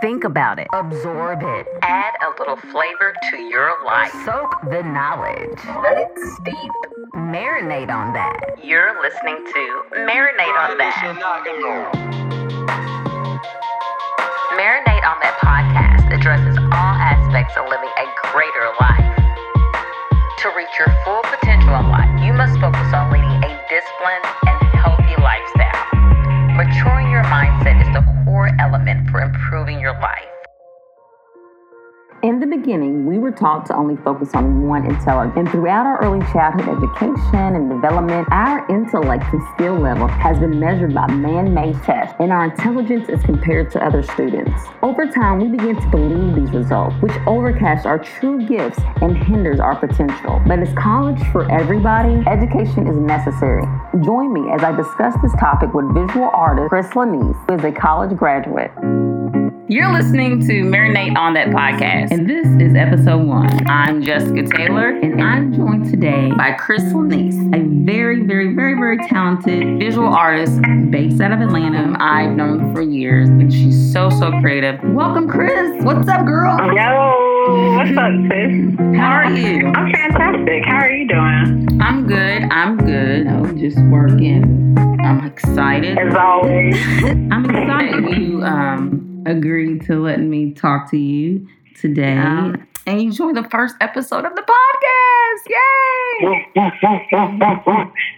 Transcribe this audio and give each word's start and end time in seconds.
Think 0.00 0.24
about 0.24 0.58
it. 0.58 0.66
Absorb 0.72 1.40
it. 1.42 1.66
Add 1.82 2.14
a 2.24 2.30
little 2.38 2.56
flavor 2.56 3.12
to 3.30 3.36
your 3.36 3.84
life. 3.84 4.10
Soak 4.24 4.56
the 4.70 4.82
knowledge. 4.82 5.60
Let 5.82 5.98
it 5.98 6.08
steep. 6.40 6.72
Marinate 7.14 7.92
on 7.92 8.14
that. 8.14 8.56
You're 8.64 8.96
listening 9.02 9.36
to 9.44 9.62
Marinate 10.08 10.56
on 10.56 10.78
That. 10.78 10.96
Marinate 14.56 15.04
on 15.04 15.20
That 15.20 15.36
podcast 15.44 16.08
addresses 16.16 16.56
all 16.56 16.94
aspects 16.96 17.52
of 17.58 17.68
living 17.68 17.92
a 17.92 18.06
greater 18.32 18.72
life. 18.80 19.04
To 20.40 20.48
reach 20.56 20.72
your 20.78 20.88
full 21.04 21.20
potential 21.28 21.76
in 21.76 21.90
life, 21.92 22.08
you 22.24 22.32
must 22.32 22.58
focus 22.58 22.88
on 22.94 23.12
leading 23.12 23.29
core 28.90 28.96
element 28.96 29.10
for 29.10 29.20
improving 29.20 29.80
your 29.80 29.92
life. 29.92 30.29
In 32.22 32.38
the 32.38 32.46
beginning, 32.46 33.06
we 33.06 33.16
were 33.16 33.30
taught 33.30 33.64
to 33.66 33.74
only 33.74 33.96
focus 33.96 34.34
on 34.34 34.68
one 34.68 34.84
intelligence. 34.84 35.38
And 35.38 35.50
throughout 35.50 35.86
our 35.86 36.04
early 36.04 36.20
childhood 36.30 36.68
education 36.76 37.56
and 37.56 37.70
development, 37.70 38.28
our 38.30 38.68
intellect 38.68 39.24
and 39.32 39.42
skill 39.54 39.78
level 39.78 40.06
has 40.06 40.38
been 40.38 40.60
measured 40.60 40.92
by 40.92 41.06
man 41.06 41.54
made 41.54 41.82
tests, 41.82 42.14
and 42.20 42.30
our 42.30 42.44
intelligence 42.44 43.08
is 43.08 43.22
compared 43.22 43.70
to 43.70 43.82
other 43.82 44.02
students. 44.02 44.52
Over 44.82 45.06
time, 45.06 45.40
we 45.40 45.48
begin 45.48 45.80
to 45.80 45.88
believe 45.88 46.34
these 46.34 46.50
results, 46.54 46.94
which 47.00 47.12
overcasts 47.24 47.86
our 47.86 47.98
true 47.98 48.46
gifts 48.46 48.80
and 49.00 49.16
hinders 49.16 49.58
our 49.58 49.76
potential. 49.76 50.42
But 50.46 50.58
is 50.58 50.74
college 50.74 51.22
for 51.32 51.50
everybody? 51.50 52.22
Education 52.28 52.86
is 52.86 52.98
necessary. 52.98 53.64
Join 54.04 54.30
me 54.34 54.52
as 54.52 54.62
I 54.62 54.76
discuss 54.76 55.14
this 55.22 55.32
topic 55.40 55.72
with 55.72 55.86
visual 55.94 56.28
artist 56.34 56.68
Cris 56.68 56.88
Laniese, 56.88 57.34
who 57.48 57.54
is 57.54 57.64
a 57.64 57.72
college 57.72 58.14
graduate. 58.14 58.72
You're 59.70 59.92
listening 59.92 60.40
to 60.48 60.64
Marinate 60.64 61.16
on 61.16 61.34
That 61.34 61.50
podcast, 61.50 62.10
and 62.10 62.28
this 62.28 62.44
is 62.60 62.74
episode 62.74 63.24
one. 63.24 63.68
I'm 63.68 64.02
Jessica 64.02 64.42
Taylor, 64.42 64.88
and 64.88 65.22
I'm 65.22 65.54
joined 65.54 65.88
today 65.88 66.32
by 66.36 66.54
Cris 66.54 66.82
Laniese, 66.82 67.38
a 67.54 67.84
very, 67.84 68.24
very, 68.24 68.52
very, 68.52 68.74
very 68.74 68.98
talented 69.06 69.78
visual 69.78 70.08
artist 70.08 70.60
based 70.90 71.20
out 71.20 71.30
of 71.30 71.40
Atlanta. 71.40 71.96
I've 72.00 72.32
known 72.32 72.74
for 72.74 72.82
years, 72.82 73.28
and 73.28 73.52
she's 73.52 73.92
so, 73.92 74.10
so 74.10 74.32
creative. 74.40 74.80
Welcome, 74.82 75.28
Cris. 75.28 75.84
What's 75.84 76.08
up, 76.08 76.26
girl? 76.26 76.56
Yo, 76.74 77.76
what's 77.76 77.96
up, 77.96 78.10
sis? 78.28 78.96
How 78.98 79.12
are 79.12 79.30
you? 79.30 79.68
I'm 79.68 79.92
fantastic. 79.92 80.64
How 80.64 80.78
are 80.78 80.90
you 80.90 81.06
doing? 81.06 81.80
I'm 81.80 82.08
good. 82.08 82.42
I'm 82.50 82.76
good. 82.76 83.28
I'm 83.28 83.56
just 83.56 83.78
working. 83.82 84.76
I'm 85.00 85.24
excited. 85.24 85.96
As 85.96 86.16
always. 86.16 86.74
I'm 87.30 87.48
excited 87.48 88.16
you 88.20 88.42
um, 88.42 89.09
agreed 89.26 89.82
to 89.86 90.02
letting 90.02 90.30
me 90.30 90.52
talk 90.52 90.90
to 90.90 90.98
you 90.98 91.46
today. 91.76 92.16
Um, 92.16 92.66
and 92.86 93.02
you 93.02 93.12
joined 93.12 93.36
the 93.36 93.48
first 93.50 93.76
episode 93.80 94.24
of 94.24 94.34
the 94.34 94.42
podcast. 94.42 95.48
Yay! 95.48 96.46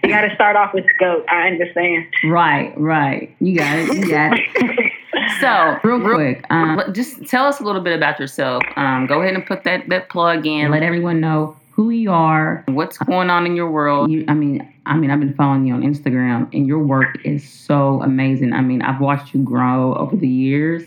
you 0.03 0.09
got 0.09 0.21
to 0.21 0.33
start 0.35 0.55
off 0.55 0.73
with 0.73 0.83
the 0.85 0.93
goat. 0.99 1.25
I 1.29 1.47
understand. 1.47 2.05
Right, 2.25 2.73
right. 2.77 3.35
You 3.39 3.57
got 3.57 3.77
it. 3.77 3.93
You 3.93 4.09
got 4.09 4.37
it. 4.37 4.91
So, 5.39 5.77
real 5.83 6.01
quick, 6.01 6.43
um, 6.49 6.81
just 6.91 7.27
tell 7.27 7.45
us 7.45 7.59
a 7.59 7.63
little 7.63 7.81
bit 7.81 7.95
about 7.95 8.19
yourself. 8.19 8.63
Um, 8.75 9.07
go 9.07 9.21
ahead 9.21 9.35
and 9.35 9.45
put 9.45 9.63
that, 9.63 9.87
that 9.89 10.09
plug 10.09 10.45
in. 10.45 10.71
Let 10.71 10.83
everyone 10.83 11.19
know 11.21 11.55
who 11.75 11.89
you 11.89 12.11
are, 12.11 12.63
what's 12.67 12.97
going 12.99 13.31
on 13.31 13.45
in 13.47 13.55
your 13.55 13.69
world. 13.71 14.11
You, 14.11 14.25
I 14.27 14.33
mean, 14.33 14.71
I 14.85 14.95
mean, 14.95 15.09
I've 15.09 15.19
been 15.19 15.33
following 15.33 15.65
you 15.65 15.73
on 15.73 15.81
Instagram, 15.81 16.47
and 16.53 16.67
your 16.67 16.79
work 16.79 17.17
is 17.25 17.47
so 17.47 18.01
amazing. 18.03 18.53
I 18.53 18.61
mean, 18.61 18.81
I've 18.83 19.01
watched 19.01 19.33
you 19.33 19.41
grow 19.43 19.95
over 19.95 20.15
the 20.15 20.27
years, 20.27 20.83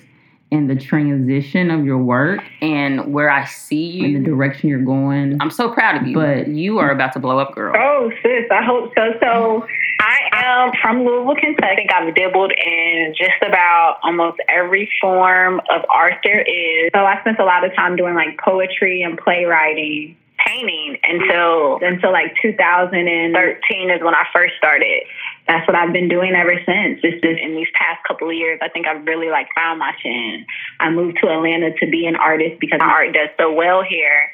and 0.52 0.70
the 0.70 0.76
transition 0.76 1.72
of 1.72 1.84
your 1.84 1.98
work, 1.98 2.40
and 2.60 3.12
where 3.12 3.28
I 3.28 3.46
see 3.46 3.84
you, 3.84 4.04
and 4.04 4.16
the 4.24 4.30
direction 4.30 4.68
you're 4.68 4.82
going. 4.82 5.38
I'm 5.40 5.50
so 5.50 5.72
proud 5.72 6.00
of 6.00 6.06
you. 6.06 6.14
But 6.14 6.48
you 6.48 6.78
are 6.78 6.92
about 6.92 7.12
to 7.14 7.18
blow 7.18 7.40
up, 7.40 7.54
girl. 7.54 7.74
Oh, 7.76 8.12
sis, 8.22 8.44
I 8.52 8.62
hope 8.64 8.92
so. 8.96 9.12
So, 9.20 9.66
I 9.98 10.18
am 10.32 10.72
from 10.80 11.04
Louisville, 11.04 11.34
Kentucky. 11.34 11.66
I 11.66 11.74
think 11.74 11.92
I've 11.92 12.14
dabbled 12.14 12.52
in 12.64 13.12
just 13.18 13.42
about 13.42 13.98
almost 14.04 14.38
every 14.48 14.88
form 15.00 15.60
of 15.74 15.82
art 15.92 16.18
there 16.22 16.42
is. 16.42 16.90
So, 16.94 17.00
I 17.00 17.18
spent 17.22 17.40
a 17.40 17.44
lot 17.44 17.64
of 17.64 17.74
time 17.74 17.96
doing 17.96 18.14
like 18.14 18.38
poetry 18.38 19.02
and 19.02 19.18
playwriting. 19.18 20.16
Painting 20.44 20.98
until 21.02 21.78
until 21.82 22.12
like 22.12 22.34
2013 22.42 23.90
is 23.90 24.02
when 24.02 24.14
I 24.14 24.24
first 24.32 24.54
started. 24.58 25.02
That's 25.48 25.66
what 25.66 25.76
I've 25.76 25.92
been 25.92 26.08
doing 26.08 26.34
ever 26.34 26.54
since. 26.66 27.00
Just 27.00 27.24
in 27.24 27.54
these 27.54 27.68
past 27.74 28.02
couple 28.06 28.28
of 28.28 28.34
years, 28.34 28.58
I 28.62 28.68
think 28.68 28.86
I've 28.86 29.04
really 29.06 29.30
like 29.30 29.48
found 29.54 29.78
my 29.78 29.92
chin. 30.02 30.44
I 30.80 30.90
moved 30.90 31.18
to 31.22 31.28
Atlanta 31.28 31.72
to 31.78 31.86
be 31.86 32.06
an 32.06 32.16
artist 32.16 32.60
because 32.60 32.80
my 32.80 32.86
art 32.86 33.14
does 33.14 33.28
so 33.38 33.52
well 33.52 33.82
here. 33.82 34.30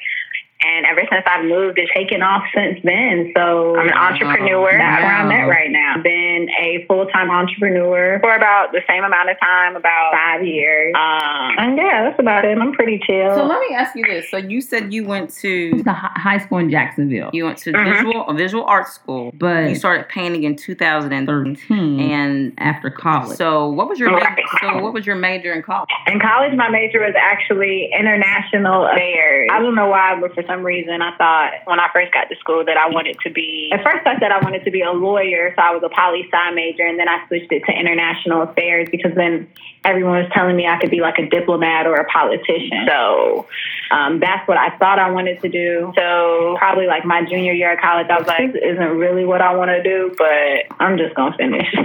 And 0.65 0.85
ever 0.85 1.01
since 1.11 1.23
I've 1.27 1.45
moved, 1.45 1.77
it's 1.77 1.91
taken 1.93 2.21
off 2.21 2.43
since 2.55 2.79
then. 2.83 3.31
So 3.35 3.75
I'm 3.75 3.87
an 3.89 3.93
entrepreneur. 3.93 4.71
That's 4.77 5.03
where 5.03 5.13
I'm 5.15 5.31
at 5.31 5.47
right 5.47 5.69
now. 5.71 5.95
I've 5.97 6.03
been 6.03 6.49
a 6.59 6.85
full 6.87 7.05
time 7.07 7.29
entrepreneur 7.29 8.19
for 8.21 8.33
about 8.35 8.71
the 8.71 8.81
same 8.87 9.03
amount 9.03 9.29
of 9.29 9.39
time, 9.39 9.75
about 9.75 10.13
five 10.13 10.45
years. 10.45 10.93
Um, 10.95 11.55
and 11.59 11.77
yeah, 11.77 12.03
that's 12.03 12.19
about 12.19 12.45
it. 12.45 12.57
I'm 12.57 12.71
pretty 12.73 12.99
chill. 13.05 13.35
So 13.35 13.45
let 13.45 13.59
me 13.67 13.75
ask 13.75 13.95
you 13.95 14.05
this. 14.05 14.29
So 14.29 14.37
you 14.37 14.61
said 14.61 14.93
you 14.93 15.05
went 15.05 15.31
to 15.41 15.81
the 15.83 15.93
high 15.93 16.37
school 16.37 16.59
in 16.59 16.69
Jacksonville. 16.69 17.29
You 17.33 17.45
went 17.45 17.57
to 17.59 17.73
Mhm. 17.73 17.91
visual 17.93 18.27
a 18.27 18.33
visual 18.33 18.65
art 18.65 18.87
school, 18.87 19.31
but 19.37 19.69
you 19.69 19.75
started 19.75 20.07
painting 20.09 20.43
in 20.43 20.55
2013 20.55 21.99
and 21.99 22.53
after 22.57 22.89
college. 22.89 23.37
So 23.37 23.67
what 23.69 23.89
was 23.89 23.99
your 23.99 24.11
Right. 24.11 24.29
major, 24.35 24.47
so 24.61 24.81
what 24.81 24.93
was 24.93 25.05
your 25.05 25.15
major 25.15 25.51
in 25.53 25.61
college? 25.61 25.89
In 26.07 26.19
college, 26.19 26.53
my 26.55 26.69
major 26.69 26.99
was 26.99 27.13
actually 27.19 27.89
international 27.97 28.85
affairs. 28.85 29.49
I 29.51 29.59
don't 29.59 29.75
know 29.75 29.87
why, 29.87 30.17
but 30.19 30.33
for 30.33 30.43
some 30.43 30.52
reason, 30.61 31.01
I 31.01 31.15
thought 31.17 31.51
when 31.65 31.79
I 31.79 31.87
first 31.93 32.13
got 32.13 32.29
to 32.29 32.35
school 32.35 32.65
that 32.65 32.77
I 32.77 32.89
wanted 32.89 33.17
to 33.21 33.31
be. 33.31 33.71
At 33.73 33.83
first, 33.83 34.05
I 34.05 34.19
said 34.19 34.31
I 34.31 34.39
wanted 34.43 34.65
to 34.65 34.71
be 34.71 34.81
a 34.81 34.91
lawyer, 34.91 35.53
so 35.55 35.61
I 35.61 35.71
was 35.71 35.81
a 35.83 35.89
poli 35.89 36.27
sci 36.29 36.51
major, 36.51 36.83
and 36.83 36.99
then 36.99 37.07
I 37.07 37.25
switched 37.27 37.51
it 37.51 37.63
to 37.65 37.71
international 37.71 38.43
affairs 38.43 38.89
because 38.91 39.15
then 39.15 39.47
everyone 39.85 40.19
was 40.19 40.31
telling 40.33 40.55
me 40.55 40.67
I 40.67 40.77
could 40.79 40.91
be 40.91 41.01
like 41.01 41.17
a 41.17 41.27
diplomat 41.27 41.87
or 41.87 41.95
a 41.95 42.05
politician. 42.05 42.85
So 42.87 43.47
um, 43.91 44.19
that's 44.19 44.47
what 44.47 44.57
I 44.57 44.75
thought 44.77 44.99
I 44.99 45.09
wanted 45.09 45.41
to 45.41 45.49
do. 45.49 45.93
So 45.95 46.55
probably 46.57 46.87
like 46.87 47.05
my 47.05 47.23
junior 47.23 47.53
year 47.53 47.73
of 47.73 47.79
college, 47.79 48.07
I 48.09 48.17
was 48.17 48.27
like, 48.27 48.53
this 48.53 48.61
isn't 48.63 48.97
really 48.97 49.25
what 49.25 49.41
I 49.41 49.55
want 49.55 49.69
to 49.69 49.81
do, 49.81 50.13
but 50.17 50.75
I'm 50.79 50.97
just 50.97 51.15
gonna 51.15 51.35
finish. 51.37 51.67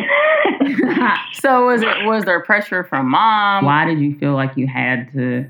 so 1.34 1.66
was 1.66 1.82
it 1.82 2.04
was 2.04 2.24
there 2.24 2.42
pressure 2.42 2.84
from 2.84 3.08
mom? 3.10 3.64
Why 3.64 3.84
did 3.84 4.00
you 4.00 4.16
feel 4.18 4.34
like 4.34 4.56
you 4.56 4.66
had 4.66 5.12
to 5.12 5.46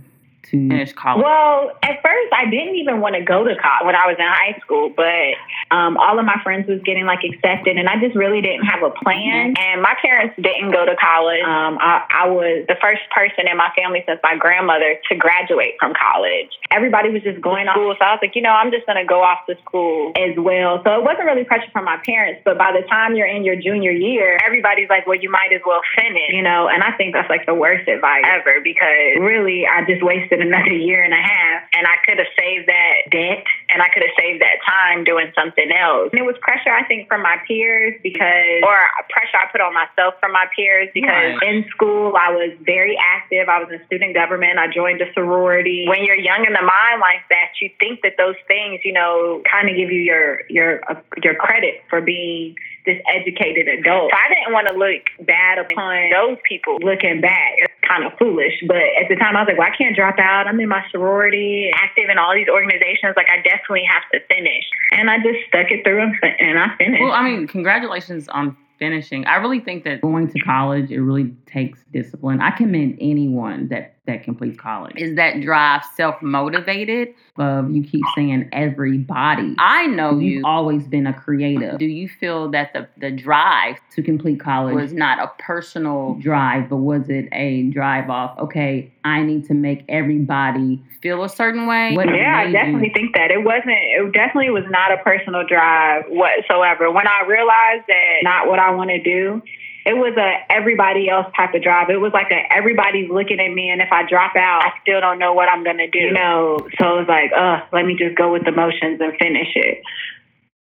to 0.50 0.68
finish 0.68 0.92
college? 0.92 1.24
Well, 1.24 1.76
at 1.82 2.00
first, 2.02 2.32
I 2.32 2.48
didn't 2.50 2.76
even 2.76 3.00
want 3.00 3.14
to 3.14 3.22
go 3.22 3.44
to 3.44 3.54
college 3.56 3.86
when 3.86 3.94
I 3.94 4.06
was 4.06 4.16
in 4.18 4.26
high 4.26 4.58
school, 4.60 4.90
but 4.94 5.36
um, 5.74 5.96
all 5.96 6.18
of 6.18 6.24
my 6.24 6.40
friends 6.42 6.68
was 6.68 6.80
getting 6.84 7.04
like 7.04 7.20
accepted, 7.24 7.76
and 7.76 7.88
I 7.88 8.00
just 8.00 8.16
really 8.16 8.40
didn't 8.40 8.64
have 8.64 8.82
a 8.82 8.90
plan. 8.90 9.54
And 9.58 9.82
my 9.82 9.94
parents 10.00 10.34
didn't 10.40 10.72
go 10.72 10.86
to 10.86 10.96
college. 10.96 11.42
Um, 11.44 11.78
I, 11.80 12.24
I 12.24 12.28
was 12.28 12.64
the 12.68 12.76
first 12.80 13.02
person 13.14 13.48
in 13.48 13.56
my 13.56 13.70
family 13.76 14.02
since 14.06 14.20
my 14.22 14.36
grandmother 14.36 14.96
to 15.08 15.14
graduate 15.16 15.74
from 15.78 15.92
college. 15.92 16.50
Everybody 16.70 17.10
was 17.10 17.22
just 17.22 17.40
going 17.40 17.66
to 17.66 17.72
school, 17.72 17.94
so 17.98 18.04
I 18.04 18.12
was 18.16 18.20
like, 18.22 18.34
you 18.34 18.42
know, 18.42 18.52
I'm 18.52 18.70
just 18.70 18.86
going 18.86 18.98
to 18.98 19.08
go 19.08 19.22
off 19.22 19.44
to 19.48 19.56
school 19.64 20.12
as 20.16 20.36
well. 20.36 20.80
So 20.84 20.96
it 20.96 21.04
wasn't 21.04 21.26
really 21.26 21.44
pressure 21.44 21.70
from 21.72 21.84
my 21.84 22.00
parents, 22.04 22.42
but 22.44 22.56
by 22.56 22.72
the 22.72 22.86
time 22.88 23.14
you're 23.14 23.28
in 23.28 23.44
your 23.44 23.56
junior 23.56 23.92
year, 23.92 24.38
everybody's 24.44 24.88
like, 24.88 25.06
well, 25.06 25.18
you 25.18 25.30
might 25.30 25.52
as 25.52 25.60
well 25.66 25.80
finish, 25.94 26.32
you 26.32 26.42
know. 26.42 26.68
And 26.68 26.82
I 26.82 26.92
think 26.96 27.14
that's 27.14 27.28
like 27.28 27.46
the 27.46 27.54
worst 27.54 27.88
advice 27.88 28.24
ever 28.24 28.60
because 28.62 29.20
really, 29.20 29.66
I 29.66 29.84
just 29.84 30.02
wasted 30.02 30.37
another 30.40 30.72
year 30.72 31.02
and 31.02 31.12
a 31.12 31.20
half, 31.20 31.62
and 31.74 31.86
I 31.86 31.96
could 32.04 32.18
have 32.18 32.30
saved 32.38 32.68
that 32.68 33.10
debt 33.10 33.44
and 33.70 33.82
I 33.82 33.88
could 33.92 34.02
have 34.02 34.14
saved 34.18 34.40
that 34.40 34.58
time 34.64 35.04
doing 35.04 35.32
something 35.34 35.70
else. 35.70 36.10
And 36.12 36.20
it 36.20 36.24
was 36.24 36.36
pressure, 36.40 36.70
I 36.70 36.84
think, 36.86 37.08
from 37.08 37.22
my 37.22 37.36
peers 37.46 37.94
because, 38.02 38.62
or 38.64 38.78
pressure 39.10 39.36
I 39.36 39.50
put 39.52 39.60
on 39.60 39.74
myself 39.74 40.14
from 40.20 40.32
my 40.32 40.46
peers 40.54 40.88
because 40.94 41.08
Right. 41.08 41.42
in 41.42 41.64
school 41.70 42.14
I 42.16 42.30
was 42.30 42.52
very 42.62 42.96
active. 42.96 43.48
I 43.48 43.58
was 43.58 43.68
in 43.72 43.80
student 43.86 44.14
government. 44.14 44.58
I 44.58 44.68
joined 44.68 45.00
a 45.00 45.12
sorority. 45.12 45.86
When 45.88 46.04
you're 46.04 46.16
young 46.18 46.44
in 46.46 46.52
the 46.52 46.62
mind 46.62 47.00
like 47.00 47.26
that, 47.30 47.52
you 47.60 47.70
think 47.78 48.00
that 48.02 48.14
those 48.16 48.36
things, 48.46 48.80
you 48.84 48.92
know, 48.92 49.42
kind 49.50 49.68
of 49.68 49.76
give 49.76 49.90
you 49.90 50.00
your 50.00 50.42
your 50.48 50.80
uh, 50.90 51.00
your 51.22 51.34
credit 51.34 51.82
for 51.90 52.00
being 52.00 52.54
this 52.86 52.98
educated 53.06 53.68
adult. 53.68 54.10
So 54.10 54.16
I 54.16 54.32
didn't 54.32 54.52
want 54.52 54.68
to 54.68 54.74
look 54.74 55.02
bad 55.26 55.58
upon 55.58 56.10
those 56.10 56.38
people 56.48 56.78
looking 56.80 57.20
back. 57.20 57.67
Kind 57.88 58.04
of 58.04 58.12
foolish. 58.18 58.52
But 58.66 58.76
at 59.00 59.08
the 59.08 59.16
time, 59.16 59.34
I 59.34 59.40
was 59.40 59.48
like, 59.48 59.58
well, 59.58 59.68
I 59.72 59.76
can't 59.76 59.96
drop 59.96 60.18
out. 60.18 60.46
I'm 60.46 60.60
in 60.60 60.68
my 60.68 60.84
sorority, 60.90 61.70
active 61.74 62.10
in 62.10 62.18
all 62.18 62.34
these 62.34 62.48
organizations. 62.48 63.14
Like, 63.16 63.28
I 63.30 63.40
definitely 63.40 63.84
have 63.90 64.02
to 64.12 64.20
finish. 64.28 64.64
And 64.92 65.08
I 65.08 65.16
just 65.16 65.38
stuck 65.48 65.70
it 65.70 65.84
through 65.84 66.02
and 66.02 66.58
I 66.58 66.76
finished. 66.76 67.02
Well, 67.02 67.12
I 67.12 67.22
mean, 67.22 67.46
congratulations 67.46 68.28
on 68.28 68.56
finishing. 68.78 69.26
I 69.26 69.36
really 69.36 69.60
think 69.60 69.84
that 69.84 70.02
going 70.02 70.28
to 70.28 70.38
college 70.40 70.90
it 70.90 71.00
really 71.00 71.34
takes 71.46 71.82
discipline. 71.92 72.40
I 72.40 72.50
commend 72.50 72.98
anyone 73.00 73.68
that 73.68 73.96
that 74.08 74.24
completes 74.24 74.58
college? 74.58 74.96
Is 74.96 75.14
that 75.14 75.40
drive 75.40 75.82
self 75.94 76.20
motivated? 76.20 77.14
Of 77.36 77.70
you 77.70 77.84
keep 77.84 78.02
saying 78.16 78.48
everybody. 78.52 79.54
I 79.60 79.86
know 79.86 80.18
you've 80.18 80.44
always 80.44 80.88
been 80.88 81.06
a 81.06 81.12
creative. 81.12 81.78
Do 81.78 81.86
you 81.86 82.08
feel 82.08 82.50
that 82.50 82.72
the, 82.72 82.88
the 82.96 83.12
drive 83.12 83.76
to 83.94 84.02
complete 84.02 84.40
college 84.40 84.74
was 84.74 84.92
not 84.92 85.20
a 85.20 85.30
personal 85.38 86.14
drive, 86.14 86.68
but 86.68 86.78
was 86.78 87.08
it 87.08 87.28
a 87.30 87.62
drive 87.70 88.10
off, 88.10 88.36
okay, 88.40 88.92
I 89.04 89.22
need 89.22 89.46
to 89.46 89.54
make 89.54 89.84
everybody 89.88 90.82
feel 91.00 91.22
a 91.22 91.28
certain 91.28 91.68
way? 91.68 91.94
What 91.94 92.08
yeah, 92.08 92.38
I 92.38 92.50
definitely 92.50 92.88
you? 92.88 92.94
think 92.94 93.14
that. 93.14 93.30
It 93.30 93.44
wasn't, 93.44 93.70
it 93.70 94.12
definitely 94.12 94.50
was 94.50 94.64
not 94.68 94.90
a 94.90 94.96
personal 95.04 95.46
drive 95.46 96.06
whatsoever. 96.08 96.90
When 96.90 97.06
I 97.06 97.24
realized 97.28 97.84
that 97.86 98.18
not 98.22 98.48
what 98.48 98.58
I 98.58 98.70
want 98.70 98.90
to 98.90 99.00
do, 99.00 99.40
it 99.88 99.96
was 99.96 100.14
a 100.18 100.52
everybody 100.52 101.08
else 101.08 101.26
type 101.34 101.54
of 101.54 101.62
drive. 101.62 101.88
It 101.88 101.96
was 101.96 102.12
like 102.12 102.30
a 102.30 102.40
everybody's 102.52 103.08
looking 103.08 103.40
at 103.40 103.50
me, 103.52 103.70
and 103.70 103.80
if 103.80 103.88
I 103.90 104.06
drop 104.06 104.36
out, 104.36 104.62
I 104.62 104.72
still 104.82 105.00
don't 105.00 105.18
know 105.18 105.32
what 105.32 105.48
I'm 105.48 105.64
gonna 105.64 105.90
do. 105.90 105.98
You 105.98 106.12
know, 106.12 106.58
so 106.78 106.98
it's 106.98 107.08
like, 107.08 107.32
uh, 107.32 107.60
let 107.72 107.86
me 107.86 107.96
just 107.96 108.14
go 108.14 108.30
with 108.30 108.44
the 108.44 108.52
motions 108.52 109.00
and 109.00 109.14
finish 109.18 109.48
it. 109.54 109.80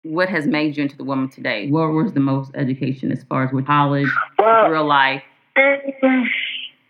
What 0.03 0.29
has 0.29 0.47
made 0.47 0.77
you 0.77 0.83
into 0.83 0.97
the 0.97 1.05
woman 1.05 1.31
today? 1.31 1.71
What 1.71 1.89
was 1.89 2.13
the 2.13 2.21
most 2.21 2.53
education 2.55 3.11
as 3.11 3.25
far 3.25 3.45
as 3.45 3.53
with 3.53 3.67
college, 3.67 4.09
well, 4.39 4.69
real 4.69 4.87
life? 4.87 5.23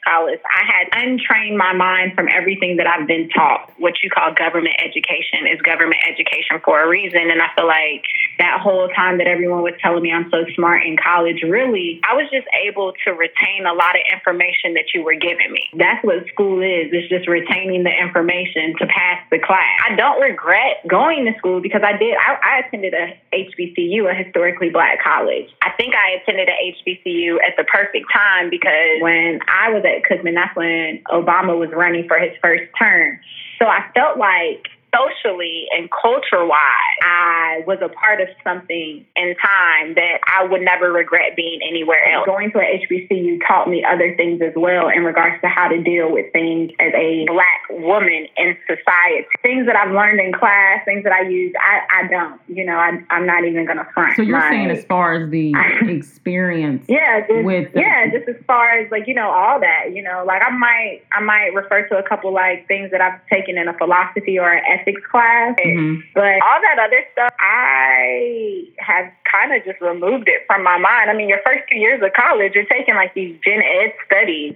I 0.08 0.62
had 0.64 0.88
untrained 0.92 1.58
my 1.58 1.72
mind 1.72 2.14
from 2.14 2.28
everything 2.28 2.76
that 2.76 2.86
I've 2.86 3.06
been 3.06 3.28
taught. 3.28 3.72
What 3.78 3.94
you 4.02 4.10
call 4.10 4.32
government 4.34 4.76
education 4.80 5.46
is 5.46 5.60
government 5.62 6.00
education 6.08 6.60
for 6.64 6.82
a 6.82 6.88
reason. 6.88 7.30
And 7.30 7.40
I 7.42 7.48
feel 7.56 7.66
like 7.66 8.04
that 8.38 8.60
whole 8.60 8.88
time 8.88 9.18
that 9.18 9.26
everyone 9.26 9.62
was 9.62 9.74
telling 9.82 10.02
me 10.02 10.12
I'm 10.12 10.30
so 10.30 10.46
smart 10.54 10.86
in 10.86 10.96
college, 10.96 11.42
really, 11.42 12.00
I 12.08 12.14
was 12.14 12.30
just 12.30 12.46
able 12.64 12.94
to 13.04 13.10
retain 13.12 13.66
a 13.66 13.74
lot 13.74 13.94
of 13.94 14.02
information 14.12 14.74
that 14.74 14.94
you 14.94 15.02
were 15.02 15.18
giving 15.18 15.50
me. 15.50 15.68
That's 15.74 16.02
what 16.04 16.26
school 16.32 16.62
is. 16.62 16.90
It's 16.94 17.08
just 17.08 17.28
retaining 17.28 17.84
the 17.84 17.92
information 17.92 18.74
to 18.78 18.86
pass 18.86 19.20
the 19.30 19.38
class. 19.38 19.74
I 19.84 19.94
don't 19.96 20.20
regret 20.20 20.86
going 20.86 21.26
to 21.26 21.36
school 21.38 21.60
because 21.60 21.82
I 21.82 21.98
did. 21.98 22.14
I, 22.16 22.38
I 22.38 22.52
attended 22.66 22.94
a 22.94 23.18
HBCU, 23.34 24.10
a 24.10 24.14
historically 24.14 24.70
black 24.70 25.02
college. 25.02 25.50
I 25.62 25.70
think 25.76 25.94
I 25.94 26.22
attended 26.22 26.48
a 26.48 26.56
HBCU 26.56 27.38
at 27.42 27.56
the 27.56 27.64
perfect 27.64 28.06
time 28.12 28.50
because 28.50 29.02
when 29.02 29.40
I 29.48 29.70
was 29.70 29.84
at 29.84 29.97
Cookman, 30.04 30.34
that's 30.34 30.54
when 30.56 31.02
Obama 31.10 31.58
was 31.58 31.70
running 31.72 32.06
for 32.08 32.18
his 32.18 32.32
first 32.42 32.64
term. 32.78 33.18
So 33.58 33.66
I 33.66 33.90
felt 33.94 34.18
like 34.18 34.66
socially 34.94 35.66
and 35.76 35.88
culture 35.90 36.44
wise, 36.44 36.98
I 37.02 37.62
was 37.66 37.78
a 37.82 37.88
part 37.88 38.20
of 38.20 38.28
something 38.44 39.04
in 39.16 39.34
time 39.36 39.94
that 39.94 40.20
I 40.26 40.44
would 40.44 40.62
never 40.62 40.92
regret 40.92 41.36
being 41.36 41.60
anywhere 41.68 42.00
else. 42.12 42.26
Going 42.26 42.50
to 42.52 42.58
a 42.58 42.80
HBCU 42.86 43.40
taught 43.46 43.68
me 43.68 43.84
other 43.84 44.14
things 44.16 44.40
as 44.42 44.52
well 44.56 44.88
in 44.88 45.04
regards 45.04 45.40
to 45.42 45.48
how 45.48 45.68
to 45.68 45.82
deal 45.82 46.10
with 46.10 46.32
things 46.32 46.70
as 46.80 46.92
a 46.94 47.26
black 47.26 47.68
woman 47.70 48.26
in 48.36 48.56
society. 48.66 49.26
Things 49.42 49.66
that 49.66 49.76
I've 49.76 49.92
learned 49.92 50.20
in 50.20 50.32
class, 50.32 50.84
things 50.84 51.04
that 51.04 51.12
I 51.12 51.28
use, 51.28 51.52
I, 51.60 52.04
I 52.04 52.08
don't. 52.08 52.40
You 52.48 52.64
know, 52.64 52.76
I, 52.76 52.98
am 53.10 53.26
not 53.26 53.44
even 53.44 53.66
going 53.66 53.78
to 53.78 53.86
front. 53.92 54.16
So 54.16 54.22
you're 54.22 54.40
saying 54.48 54.70
as 54.70 54.84
far 54.84 55.14
as 55.14 55.30
the 55.30 55.52
experience, 55.82 56.84
yeah, 56.88 57.26
just, 57.26 57.44
with 57.44 57.72
the, 57.72 57.80
yeah, 57.80 58.10
just 58.10 58.28
as 58.28 58.36
far 58.46 58.78
as 58.78 58.90
like 58.90 59.04
you 59.06 59.14
know 59.14 59.30
all 59.30 59.60
that. 59.60 59.92
You 59.92 60.02
know, 60.02 60.24
like 60.26 60.42
I 60.42 60.50
might 60.50 61.02
I 61.12 61.20
might 61.20 61.50
refer 61.54 61.86
to 61.88 61.98
a 61.98 62.02
couple 62.02 62.32
like 62.32 62.66
things 62.68 62.90
that 62.90 63.00
I've 63.00 63.20
taken 63.28 63.58
in 63.58 63.68
a 63.68 63.76
philosophy 63.76 64.38
or 64.38 64.50
an 64.50 64.62
ethics 64.80 65.02
class. 65.10 65.56
Mm-hmm. 65.58 66.00
But 66.14 66.40
all 66.42 66.60
that 66.62 66.78
other 66.78 67.02
stuff, 67.12 67.32
I 67.38 68.64
have 68.78 69.10
kind 69.30 69.54
of 69.54 69.64
just 69.64 69.80
removed 69.80 70.28
it 70.28 70.42
from 70.46 70.62
my 70.62 70.78
mind. 70.78 71.10
I 71.10 71.14
mean, 71.14 71.28
your 71.28 71.40
first 71.44 71.64
two 71.70 71.78
years 71.78 72.02
of 72.02 72.12
college, 72.14 72.52
you're 72.54 72.66
taking 72.66 72.94
like 72.94 73.14
these 73.14 73.36
gen 73.44 73.62
ed 73.62 73.92
studies. 74.06 74.54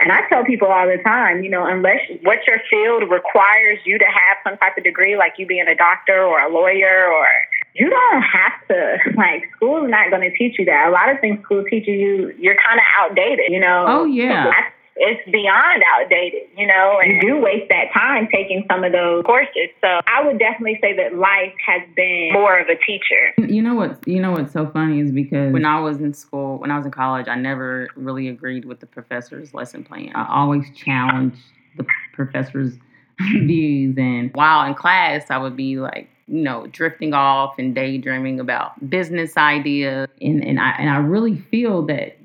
And 0.00 0.10
I 0.10 0.26
tell 0.28 0.44
people 0.44 0.68
all 0.68 0.86
the 0.86 1.02
time, 1.02 1.42
you 1.44 1.50
know, 1.50 1.66
unless 1.66 2.00
what 2.22 2.46
your 2.46 2.58
field 2.68 3.10
requires 3.10 3.78
you 3.84 3.98
to 3.98 4.04
have 4.04 4.36
some 4.42 4.58
type 4.58 4.76
of 4.76 4.84
degree, 4.84 5.16
like 5.16 5.34
you 5.38 5.46
being 5.46 5.68
a 5.68 5.74
doctor 5.74 6.22
or 6.22 6.40
a 6.40 6.52
lawyer 6.52 7.06
or 7.06 7.26
you 7.74 7.90
don't 7.90 8.22
have 8.22 8.52
to 8.68 8.96
like 9.16 9.42
school's 9.56 9.90
not 9.90 10.10
going 10.10 10.22
to 10.22 10.36
teach 10.36 10.58
you 10.58 10.64
that 10.64 10.88
a 10.88 10.90
lot 10.90 11.10
of 11.10 11.20
things 11.20 11.42
school 11.42 11.64
teaches 11.64 11.88
you 11.88 12.32
you're 12.38 12.56
kind 12.64 12.78
of 12.78 12.84
outdated 12.98 13.50
you 13.50 13.60
know 13.60 13.84
oh 13.88 14.04
yeah 14.04 14.52
it's 14.96 15.28
beyond 15.30 15.82
outdated, 15.94 16.42
you 16.56 16.66
know, 16.66 16.98
and 17.02 17.14
you 17.14 17.20
do 17.20 17.40
waste 17.40 17.68
that 17.68 17.92
time 17.92 18.28
taking 18.32 18.64
some 18.70 18.84
of 18.84 18.92
those 18.92 19.24
courses. 19.24 19.70
So 19.80 20.00
I 20.06 20.24
would 20.24 20.38
definitely 20.38 20.78
say 20.80 20.94
that 20.96 21.16
life 21.16 21.52
has 21.66 21.82
been 21.96 22.30
more 22.32 22.58
of 22.58 22.68
a 22.68 22.76
teacher. 22.86 23.52
You 23.52 23.62
know 23.62 23.74
what? 23.74 24.06
You 24.06 24.20
know 24.20 24.32
what's 24.32 24.52
so 24.52 24.68
funny 24.70 25.00
is 25.00 25.10
because 25.10 25.52
when 25.52 25.64
I 25.64 25.80
was 25.80 25.98
in 25.98 26.14
school, 26.14 26.58
when 26.58 26.70
I 26.70 26.76
was 26.76 26.86
in 26.86 26.92
college, 26.92 27.26
I 27.28 27.34
never 27.34 27.88
really 27.96 28.28
agreed 28.28 28.64
with 28.64 28.80
the 28.80 28.86
professor's 28.86 29.52
lesson 29.52 29.84
plan. 29.84 30.12
I 30.14 30.26
always 30.28 30.64
challenged 30.76 31.38
the 31.76 31.84
professor's 32.12 32.74
views, 33.20 33.96
and 33.98 34.30
while 34.34 34.66
in 34.66 34.74
class, 34.74 35.30
I 35.30 35.38
would 35.38 35.56
be 35.56 35.78
like, 35.78 36.08
you 36.26 36.42
know, 36.42 36.66
drifting 36.68 37.14
off 37.14 37.58
and 37.58 37.74
daydreaming 37.74 38.40
about 38.40 38.88
business 38.88 39.36
ideas. 39.36 40.08
And, 40.20 40.42
and 40.44 40.58
I 40.60 40.70
and 40.78 40.88
I 40.88 40.96
really 40.96 41.36
feel 41.36 41.82
that 41.86 42.16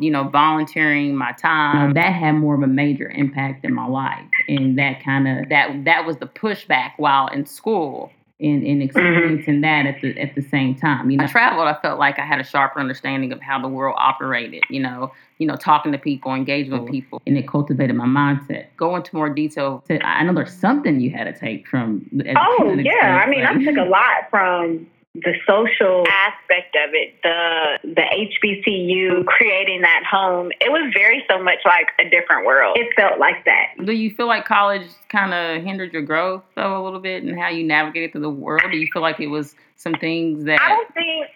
you 0.00 0.10
know, 0.10 0.28
volunteering 0.28 1.16
my 1.16 1.32
time, 1.32 1.80
you 1.80 1.86
know, 1.88 1.94
that 1.94 2.12
had 2.12 2.32
more 2.32 2.54
of 2.54 2.62
a 2.62 2.66
major 2.66 3.08
impact 3.10 3.64
in 3.64 3.74
my 3.74 3.86
life. 3.86 4.24
And 4.48 4.78
that 4.78 5.02
kind 5.02 5.28
of 5.28 5.48
that 5.48 5.84
that 5.84 6.06
was 6.06 6.16
the 6.18 6.26
pushback 6.26 6.92
while 6.96 7.28
in 7.28 7.46
school 7.46 8.10
and, 8.40 8.64
and 8.64 8.82
experiencing 8.82 9.54
mm-hmm. 9.54 9.60
that 9.62 9.86
at 9.86 10.00
the 10.00 10.18
at 10.20 10.34
the 10.34 10.42
same 10.42 10.74
time. 10.74 11.10
You 11.10 11.18
know, 11.18 11.24
I 11.24 11.26
traveled, 11.26 11.66
I 11.66 11.74
felt 11.80 11.98
like 11.98 12.18
I 12.18 12.24
had 12.24 12.40
a 12.40 12.44
sharper 12.44 12.80
understanding 12.80 13.32
of 13.32 13.40
how 13.40 13.60
the 13.60 13.68
world 13.68 13.96
operated, 13.98 14.62
you 14.70 14.80
know, 14.80 15.12
you 15.38 15.46
know, 15.46 15.56
talking 15.56 15.92
to 15.92 15.98
people, 15.98 16.34
engaging 16.34 16.72
with 16.72 16.90
people, 16.90 17.20
and 17.26 17.36
it 17.36 17.48
cultivated 17.48 17.96
my 17.96 18.06
mindset. 18.06 18.66
Go 18.76 18.96
into 18.96 19.14
more 19.14 19.28
detail. 19.28 19.82
To, 19.88 20.00
I 20.06 20.22
know 20.24 20.34
there's 20.34 20.52
something 20.52 21.00
you 21.00 21.10
had 21.10 21.24
to 21.24 21.38
take 21.38 21.66
from. 21.66 22.08
Oh 22.36 22.74
yeah, 22.78 23.22
I 23.24 23.28
mean, 23.28 23.44
I 23.44 23.54
took 23.54 23.76
a 23.76 23.88
lot 23.88 24.30
from 24.30 24.86
the 25.24 25.34
social 25.46 26.04
aspect 26.08 26.76
of 26.76 26.94
it, 26.94 27.14
the 27.22 27.78
the 27.82 28.02
HBCU 28.02 29.26
creating 29.26 29.82
that 29.82 30.04
home, 30.08 30.50
it 30.60 30.70
was 30.70 30.92
very 30.94 31.24
so 31.30 31.42
much 31.42 31.58
like 31.64 31.88
a 31.98 32.08
different 32.08 32.46
world. 32.46 32.76
It 32.78 32.88
felt 32.96 33.18
like 33.18 33.44
that. 33.44 33.84
Do 33.84 33.92
you 33.92 34.10
feel 34.10 34.26
like 34.26 34.44
college 34.44 34.86
kind 35.08 35.34
of 35.34 35.62
hindered 35.62 35.92
your 35.92 36.02
growth 36.02 36.42
though 36.54 36.80
a 36.80 36.82
little 36.82 37.00
bit 37.00 37.22
and 37.22 37.38
how 37.38 37.48
you 37.48 37.64
navigated 37.64 38.12
through 38.12 38.22
the 38.22 38.30
world? 38.30 38.62
Do 38.70 38.76
you 38.76 38.88
feel 38.92 39.02
like 39.02 39.20
it 39.20 39.28
was 39.28 39.54
some 39.76 39.94
things 39.94 40.44
that 40.44 40.60
I 40.60 40.68
don't 40.68 40.94
think 40.94 41.26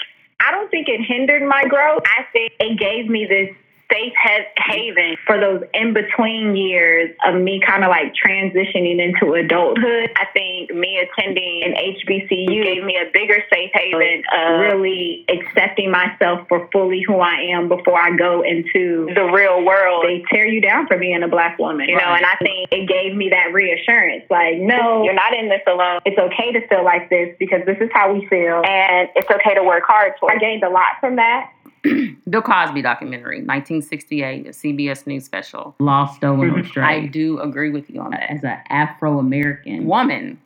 I 0.40 0.50
don't 0.50 0.70
think 0.70 0.88
it 0.88 1.00
hindered 1.00 1.42
my 1.42 1.64
growth. 1.68 2.02
I 2.04 2.24
think 2.32 2.52
it 2.58 2.78
gave 2.78 3.08
me 3.08 3.26
this 3.26 3.54
safe 3.92 4.12
haven 4.56 5.16
for 5.26 5.38
those 5.38 5.62
in 5.74 5.92
between 5.92 6.56
years 6.56 7.14
of 7.26 7.34
me 7.40 7.60
kind 7.64 7.84
of 7.84 7.90
like 7.90 8.12
transitioning 8.14 9.00
into 9.00 9.34
adulthood. 9.34 10.10
I 10.16 10.26
think 10.32 10.72
me 10.74 10.98
attending 10.98 11.62
an 11.64 11.74
HBCU 11.74 12.64
gave 12.64 12.84
me 12.84 12.96
a 12.96 13.10
bigger 13.12 13.44
safe 13.52 13.70
haven 13.74 14.22
of 14.36 14.60
really 14.60 15.24
accepting 15.28 15.90
myself 15.90 16.46
for 16.48 16.68
fully 16.72 17.02
who 17.06 17.20
I 17.20 17.52
am 17.52 17.68
before 17.68 18.00
I 18.00 18.16
go 18.16 18.42
into 18.42 19.08
the 19.14 19.24
real 19.24 19.64
world. 19.64 20.04
They 20.06 20.24
tear 20.30 20.46
you 20.46 20.60
down 20.60 20.86
for 20.86 20.96
being 20.96 21.22
a 21.22 21.28
black 21.28 21.58
woman, 21.58 21.88
you 21.88 21.96
know, 21.96 22.14
and 22.14 22.24
I 22.24 22.36
think 22.36 22.68
it 22.72 22.88
gave 22.88 23.14
me 23.14 23.28
that 23.30 23.52
reassurance 23.52 24.24
like, 24.30 24.58
no, 24.58 25.04
you're 25.04 25.14
not 25.14 25.34
in 25.34 25.48
this 25.48 25.62
alone. 25.66 26.00
It's 26.04 26.18
okay 26.18 26.52
to 26.52 26.66
feel 26.68 26.84
like 26.84 27.10
this 27.10 27.34
because 27.38 27.60
this 27.66 27.76
is 27.80 27.90
how 27.92 28.12
we 28.12 28.26
feel 28.26 28.62
and 28.64 29.08
it's 29.14 29.30
okay 29.30 29.54
to 29.54 29.62
work 29.62 29.84
hard 29.86 30.14
for 30.18 30.32
it. 30.32 30.36
I 30.36 30.38
gained 30.38 30.62
a 30.62 30.70
lot 30.70 30.98
from 31.00 31.16
that. 31.16 31.52
Bill 32.30 32.42
Cosby 32.42 32.82
documentary, 32.82 33.38
1968, 33.38 34.46
a 34.46 34.50
CBS 34.50 35.06
News 35.06 35.24
special. 35.24 35.74
Lost, 35.80 36.16
Stolen, 36.16 36.50
or 36.50 36.62
mhm. 36.62 36.68
Strayed. 36.68 37.04
I 37.04 37.06
do 37.06 37.40
agree 37.40 37.70
with 37.70 37.90
you 37.90 38.00
on 38.00 38.10
that. 38.12 38.30
As 38.30 38.44
an 38.44 38.58
Afro 38.70 39.18
American 39.18 39.86
woman, 39.86 40.40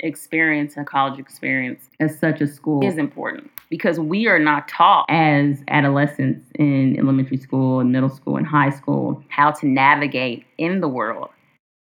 experience 0.00 0.76
and 0.76 0.86
college 0.86 1.18
experience 1.18 1.88
at 2.00 2.10
such 2.10 2.40
a 2.40 2.46
school 2.46 2.86
is 2.86 2.98
important 2.98 3.50
because 3.70 3.98
we 3.98 4.26
are 4.26 4.38
not 4.38 4.68
taught 4.68 5.06
as 5.08 5.62
adolescents 5.68 6.46
in 6.56 6.98
elementary 6.98 7.38
school 7.38 7.80
and 7.80 7.92
middle 7.92 8.10
school 8.10 8.36
and 8.36 8.46
high 8.46 8.70
school 8.70 9.22
how 9.28 9.50
to 9.50 9.66
navigate 9.66 10.44
in 10.58 10.80
the 10.80 10.88
world 10.88 11.30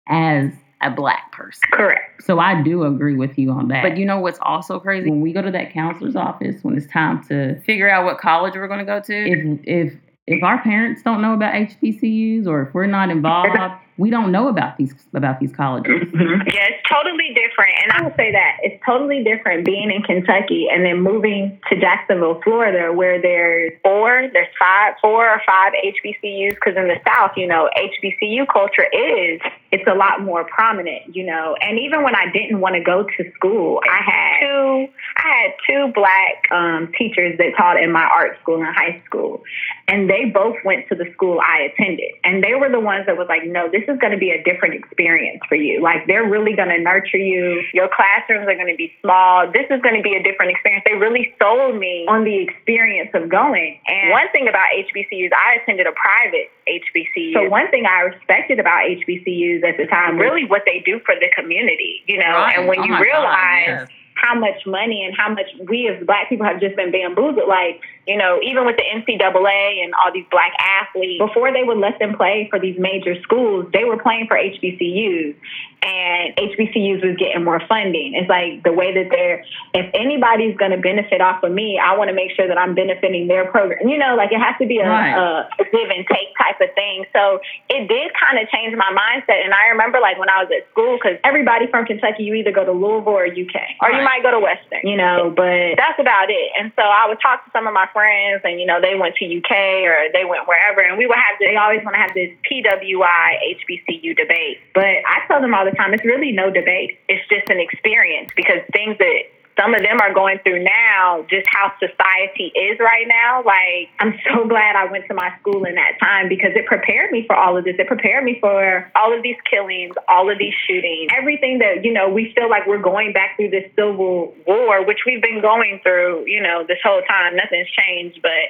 as 0.09 0.51
a 0.85 0.91
black 0.91 1.31
person. 1.31 1.61
Correct. 1.71 2.23
So 2.23 2.39
I 2.39 2.61
do 2.61 2.83
agree 2.83 3.15
with 3.15 3.37
you 3.37 3.51
on 3.51 3.67
that. 3.69 3.83
But 3.83 3.97
you 3.97 4.05
know 4.05 4.19
what's 4.19 4.39
also 4.41 4.79
crazy? 4.79 5.09
When 5.09 5.21
we 5.21 5.33
go 5.33 5.41
to 5.41 5.51
that 5.51 5.73
counselor's 5.73 6.15
office, 6.15 6.63
when 6.63 6.77
it's 6.77 6.87
time 6.87 7.23
to 7.25 7.59
figure 7.61 7.89
out 7.89 8.05
what 8.05 8.19
college 8.19 8.55
we're 8.55 8.67
going 8.67 8.79
to 8.79 8.85
go 8.85 8.99
to, 8.99 9.13
if 9.13 9.59
if 9.63 9.93
if 10.25 10.43
our 10.43 10.61
parents 10.61 11.01
don't 11.01 11.21
know 11.21 11.33
about 11.33 11.53
HBCUs 11.53 12.47
or 12.47 12.63
if 12.63 12.73
we're 12.73 12.85
not 12.85 13.09
involved, 13.09 13.57
we 13.97 14.09
don't 14.09 14.31
know 14.31 14.47
about 14.47 14.77
these 14.77 14.93
about 15.13 15.39
these 15.39 15.51
colleges. 15.51 16.01
Mm-hmm. 16.13 16.47
Yeah, 16.47 16.67
it's 16.69 16.83
totally 16.89 17.33
different. 17.33 17.75
And 17.83 17.91
I 17.91 18.01
will 18.03 18.15
say 18.15 18.31
that 18.31 18.57
it's 18.61 18.81
totally 18.85 19.23
different 19.23 19.65
being 19.65 19.91
in 19.91 20.01
Kentucky 20.01 20.67
and 20.71 20.83
then 20.83 21.01
moving 21.01 21.59
to 21.69 21.79
Jacksonville, 21.79 22.41
Florida, 22.43 22.91
where 22.91 23.21
there's 23.21 23.73
four, 23.83 24.29
there's 24.33 24.53
five, 24.59 24.93
four 25.01 25.29
or 25.29 25.41
five 25.45 25.73
HBCUs. 25.73 26.55
Because 26.55 26.75
in 26.75 26.87
the 26.87 26.99
South, 27.05 27.31
you 27.37 27.47
know, 27.47 27.69
HBCU 27.77 28.47
culture 28.51 28.87
is 28.93 29.41
it's 29.71 29.87
a 29.87 29.95
lot 29.95 30.21
more 30.21 30.43
prominent, 30.45 31.15
you 31.15 31.25
know. 31.25 31.55
And 31.59 31.79
even 31.79 32.03
when 32.03 32.15
I 32.15 32.31
didn't 32.31 32.59
want 32.59 32.75
to 32.75 32.81
go 32.81 33.03
to 33.03 33.31
school, 33.33 33.81
I 33.89 34.01
had 34.03 34.39
two, 34.41 34.87
I 35.17 35.27
had 35.41 35.51
two 35.67 35.91
black 35.93 36.51
um, 36.51 36.91
teachers 36.97 37.37
that 37.37 37.53
taught 37.57 37.81
in 37.81 37.91
my 37.91 38.03
art 38.03 38.39
school 38.41 38.57
in 38.57 38.65
high 38.65 39.01
school, 39.05 39.43
and 39.87 40.09
they 40.09 40.25
both 40.25 40.57
went 40.63 40.87
to 40.89 40.95
the 40.95 41.05
school 41.13 41.39
I 41.39 41.71
attended, 41.73 42.11
and 42.23 42.43
they 42.43 42.53
were 42.53 42.69
the 42.69 42.79
ones 42.79 43.05
that 43.07 43.17
was 43.17 43.27
like, 43.27 43.45
no, 43.45 43.67
this 43.69 43.82
this 43.83 43.93
is 43.93 43.99
going 43.99 44.11
to 44.11 44.17
be 44.17 44.31
a 44.31 44.41
different 44.43 44.75
experience 44.75 45.41
for 45.47 45.55
you. 45.55 45.81
Like 45.81 46.07
they're 46.07 46.27
really 46.27 46.55
going 46.55 46.69
to 46.69 46.79
nurture 46.79 47.17
you. 47.17 47.63
Your 47.73 47.89
classrooms 47.91 48.47
are 48.47 48.55
going 48.55 48.71
to 48.71 48.77
be 48.77 48.93
small. 49.01 49.51
This 49.51 49.67
is 49.69 49.81
going 49.81 49.95
to 49.95 50.01
be 50.01 50.15
a 50.15 50.23
different 50.23 50.51
experience. 50.51 50.83
They 50.87 50.95
really 50.95 51.33
sold 51.41 51.75
me 51.75 52.05
on 52.07 52.23
the 52.23 52.39
experience 52.39 53.11
of 53.13 53.29
going. 53.29 53.79
And 53.87 54.11
one 54.11 54.29
thing 54.31 54.47
about 54.47 54.67
HBCUs, 54.71 55.31
I 55.35 55.61
attended 55.61 55.87
a 55.87 55.91
private 55.91 56.47
HBCU. 56.67 57.33
So 57.33 57.49
one 57.49 57.69
thing 57.71 57.85
I 57.85 58.01
respected 58.01 58.59
about 58.59 58.87
HBCUs 58.87 59.63
at 59.63 59.77
the 59.77 59.87
time, 59.87 60.15
mm-hmm. 60.15 60.19
really 60.19 60.45
what 60.45 60.63
they 60.65 60.81
do 60.85 60.99
for 61.05 61.15
the 61.15 61.27
community, 61.35 62.03
you 62.07 62.17
know, 62.17 62.39
right. 62.39 62.57
and 62.57 62.67
when 62.67 62.79
oh 62.79 62.83
you 62.83 62.99
realize. 62.99 63.67
God, 63.67 63.89
yes 63.89 63.89
how 64.15 64.35
much 64.35 64.65
money 64.65 65.05
and 65.05 65.15
how 65.15 65.29
much 65.29 65.47
we 65.67 65.87
as 65.87 66.05
black 66.05 66.29
people 66.29 66.45
have 66.45 66.59
just 66.59 66.75
been 66.75 66.91
bamboozled. 66.91 67.47
Like, 67.47 67.81
you 68.07 68.17
know, 68.17 68.39
even 68.41 68.65
with 68.65 68.77
the 68.77 68.83
NCAA 68.83 69.83
and 69.83 69.93
all 69.95 70.11
these 70.13 70.25
black 70.31 70.51
athletes, 70.59 71.19
before 71.19 71.51
they 71.51 71.63
would 71.63 71.77
let 71.77 71.99
them 71.99 72.15
play 72.15 72.47
for 72.49 72.59
these 72.59 72.77
major 72.79 73.19
schools, 73.21 73.65
they 73.73 73.83
were 73.83 73.97
playing 73.97 74.27
for 74.27 74.37
HBCUs 74.37 75.35
and 75.83 76.31
HBCUs 76.39 77.03
was 77.03 77.17
getting 77.19 77.43
more 77.43 77.59
funding. 77.67 78.15
It's 78.15 78.29
like 78.29 78.63
the 78.63 78.71
way 78.71 78.95
that 78.95 79.11
they're, 79.11 79.43
if 79.75 79.91
anybody's 79.93 80.55
going 80.55 80.71
to 80.71 80.79
benefit 80.79 81.19
off 81.19 81.43
of 81.43 81.51
me, 81.51 81.75
I 81.75 81.97
want 81.97 82.07
to 82.07 82.15
make 82.15 82.31
sure 82.31 82.47
that 82.47 82.57
I'm 82.57 82.73
benefiting 82.73 83.27
their 83.27 83.51
program. 83.51 83.87
You 83.87 83.97
know, 83.99 84.15
like 84.15 84.31
it 84.31 84.39
has 84.39 84.55
to 84.63 84.65
be 84.65 84.79
a, 84.79 84.87
right. 84.87 85.11
a, 85.11 85.49
a 85.59 85.63
give 85.67 85.91
and 85.91 86.07
take 86.07 86.31
type 86.39 86.61
of 86.63 86.71
thing. 86.73 87.03
So 87.11 87.43
it 87.67 87.91
did 87.91 88.15
kind 88.15 88.39
of 88.39 88.47
change 88.47 88.71
my 88.79 88.95
mindset. 88.95 89.43
And 89.43 89.51
I 89.53 89.75
remember 89.75 89.99
like 89.99 90.17
when 90.17 90.31
I 90.31 90.43
was 90.43 90.49
at 90.55 90.63
school, 90.71 90.95
because 90.95 91.19
everybody 91.23 91.67
from 91.67 91.83
Kentucky, 91.85 92.23
you 92.23 92.33
either 92.39 92.55
go 92.55 92.63
to 92.63 92.71
Louisville 92.71 93.19
or 93.19 93.27
UK, 93.27 93.55
or 93.83 93.91
right. 93.91 93.99
you 93.99 94.03
might 94.07 94.23
go 94.23 94.31
to 94.31 94.39
Western, 94.39 94.87
you 94.87 94.95
know, 94.95 95.35
but 95.35 95.75
that's 95.75 95.99
about 95.99 96.31
it. 96.31 96.47
And 96.55 96.71
so 96.79 96.83
I 96.83 97.11
would 97.11 97.19
talk 97.19 97.43
to 97.43 97.51
some 97.51 97.67
of 97.67 97.73
my 97.75 97.91
friends 97.91 98.39
and, 98.47 98.55
you 98.59 98.65
know, 98.65 98.79
they 98.79 98.95
went 98.95 99.19
to 99.19 99.27
UK 99.27 99.83
or 99.83 100.07
they 100.15 100.23
went 100.23 100.47
wherever. 100.47 100.79
And 100.79 100.95
we 100.95 101.11
would 101.11 101.19
have, 101.19 101.35
to, 101.39 101.43
they 101.43 101.59
always 101.59 101.83
want 101.83 101.99
to 101.99 102.01
have 102.01 102.15
this 102.15 102.31
PWI 102.47 103.59
HBCU 103.59 104.15
debate. 104.15 104.63
But 104.73 105.03
I 105.03 105.27
tell 105.27 105.41
them 105.41 105.51
all 105.51 105.65
the 105.65 105.72
time, 105.75 105.93
it's 105.93 106.05
really 106.05 106.31
no 106.31 106.51
debate. 106.51 106.99
It's 107.07 107.27
just 107.29 107.49
an 107.49 107.59
experience 107.59 108.31
because 108.35 108.61
things 108.71 108.97
that 108.97 109.23
some 109.59 109.75
of 109.75 109.81
them 109.81 110.01
are 110.01 110.13
going 110.13 110.39
through 110.43 110.63
now, 110.63 111.25
just 111.29 111.45
how 111.51 111.71
society 111.77 112.51
is 112.55 112.79
right 112.79 113.05
now. 113.07 113.43
Like, 113.45 113.89
I'm 113.99 114.17
so 114.25 114.47
glad 114.47 114.75
I 114.75 114.89
went 114.89 115.05
to 115.07 115.13
my 115.13 115.31
school 115.39 115.63
in 115.65 115.75
that 115.75 115.99
time 115.99 116.27
because 116.27 116.51
it 116.55 116.65
prepared 116.65 117.11
me 117.11 117.25
for 117.27 117.35
all 117.35 117.57
of 117.57 117.63
this. 117.63 117.75
It 117.77 117.87
prepared 117.87 118.23
me 118.23 118.37
for 118.39 118.91
all 118.95 119.15
of 119.15 119.21
these 119.21 119.37
killings, 119.49 119.93
all 120.09 120.31
of 120.31 120.37
these 120.39 120.53
shootings, 120.67 121.11
everything 121.15 121.59
that, 121.59 121.85
you 121.85 121.93
know, 121.93 122.09
we 122.09 122.33
feel 122.35 122.49
like 122.49 122.65
we're 122.65 122.81
going 122.81 123.13
back 123.13 123.37
through 123.37 123.49
this 123.49 123.69
civil 123.75 124.33
war, 124.47 124.85
which 124.85 125.05
we've 125.05 125.21
been 125.21 125.41
going 125.41 125.79
through, 125.83 126.25
you 126.25 126.41
know, 126.41 126.65
this 126.67 126.79
whole 126.83 127.01
time. 127.07 127.35
Nothing's 127.35 127.69
changed, 127.69 128.21
but 128.21 128.49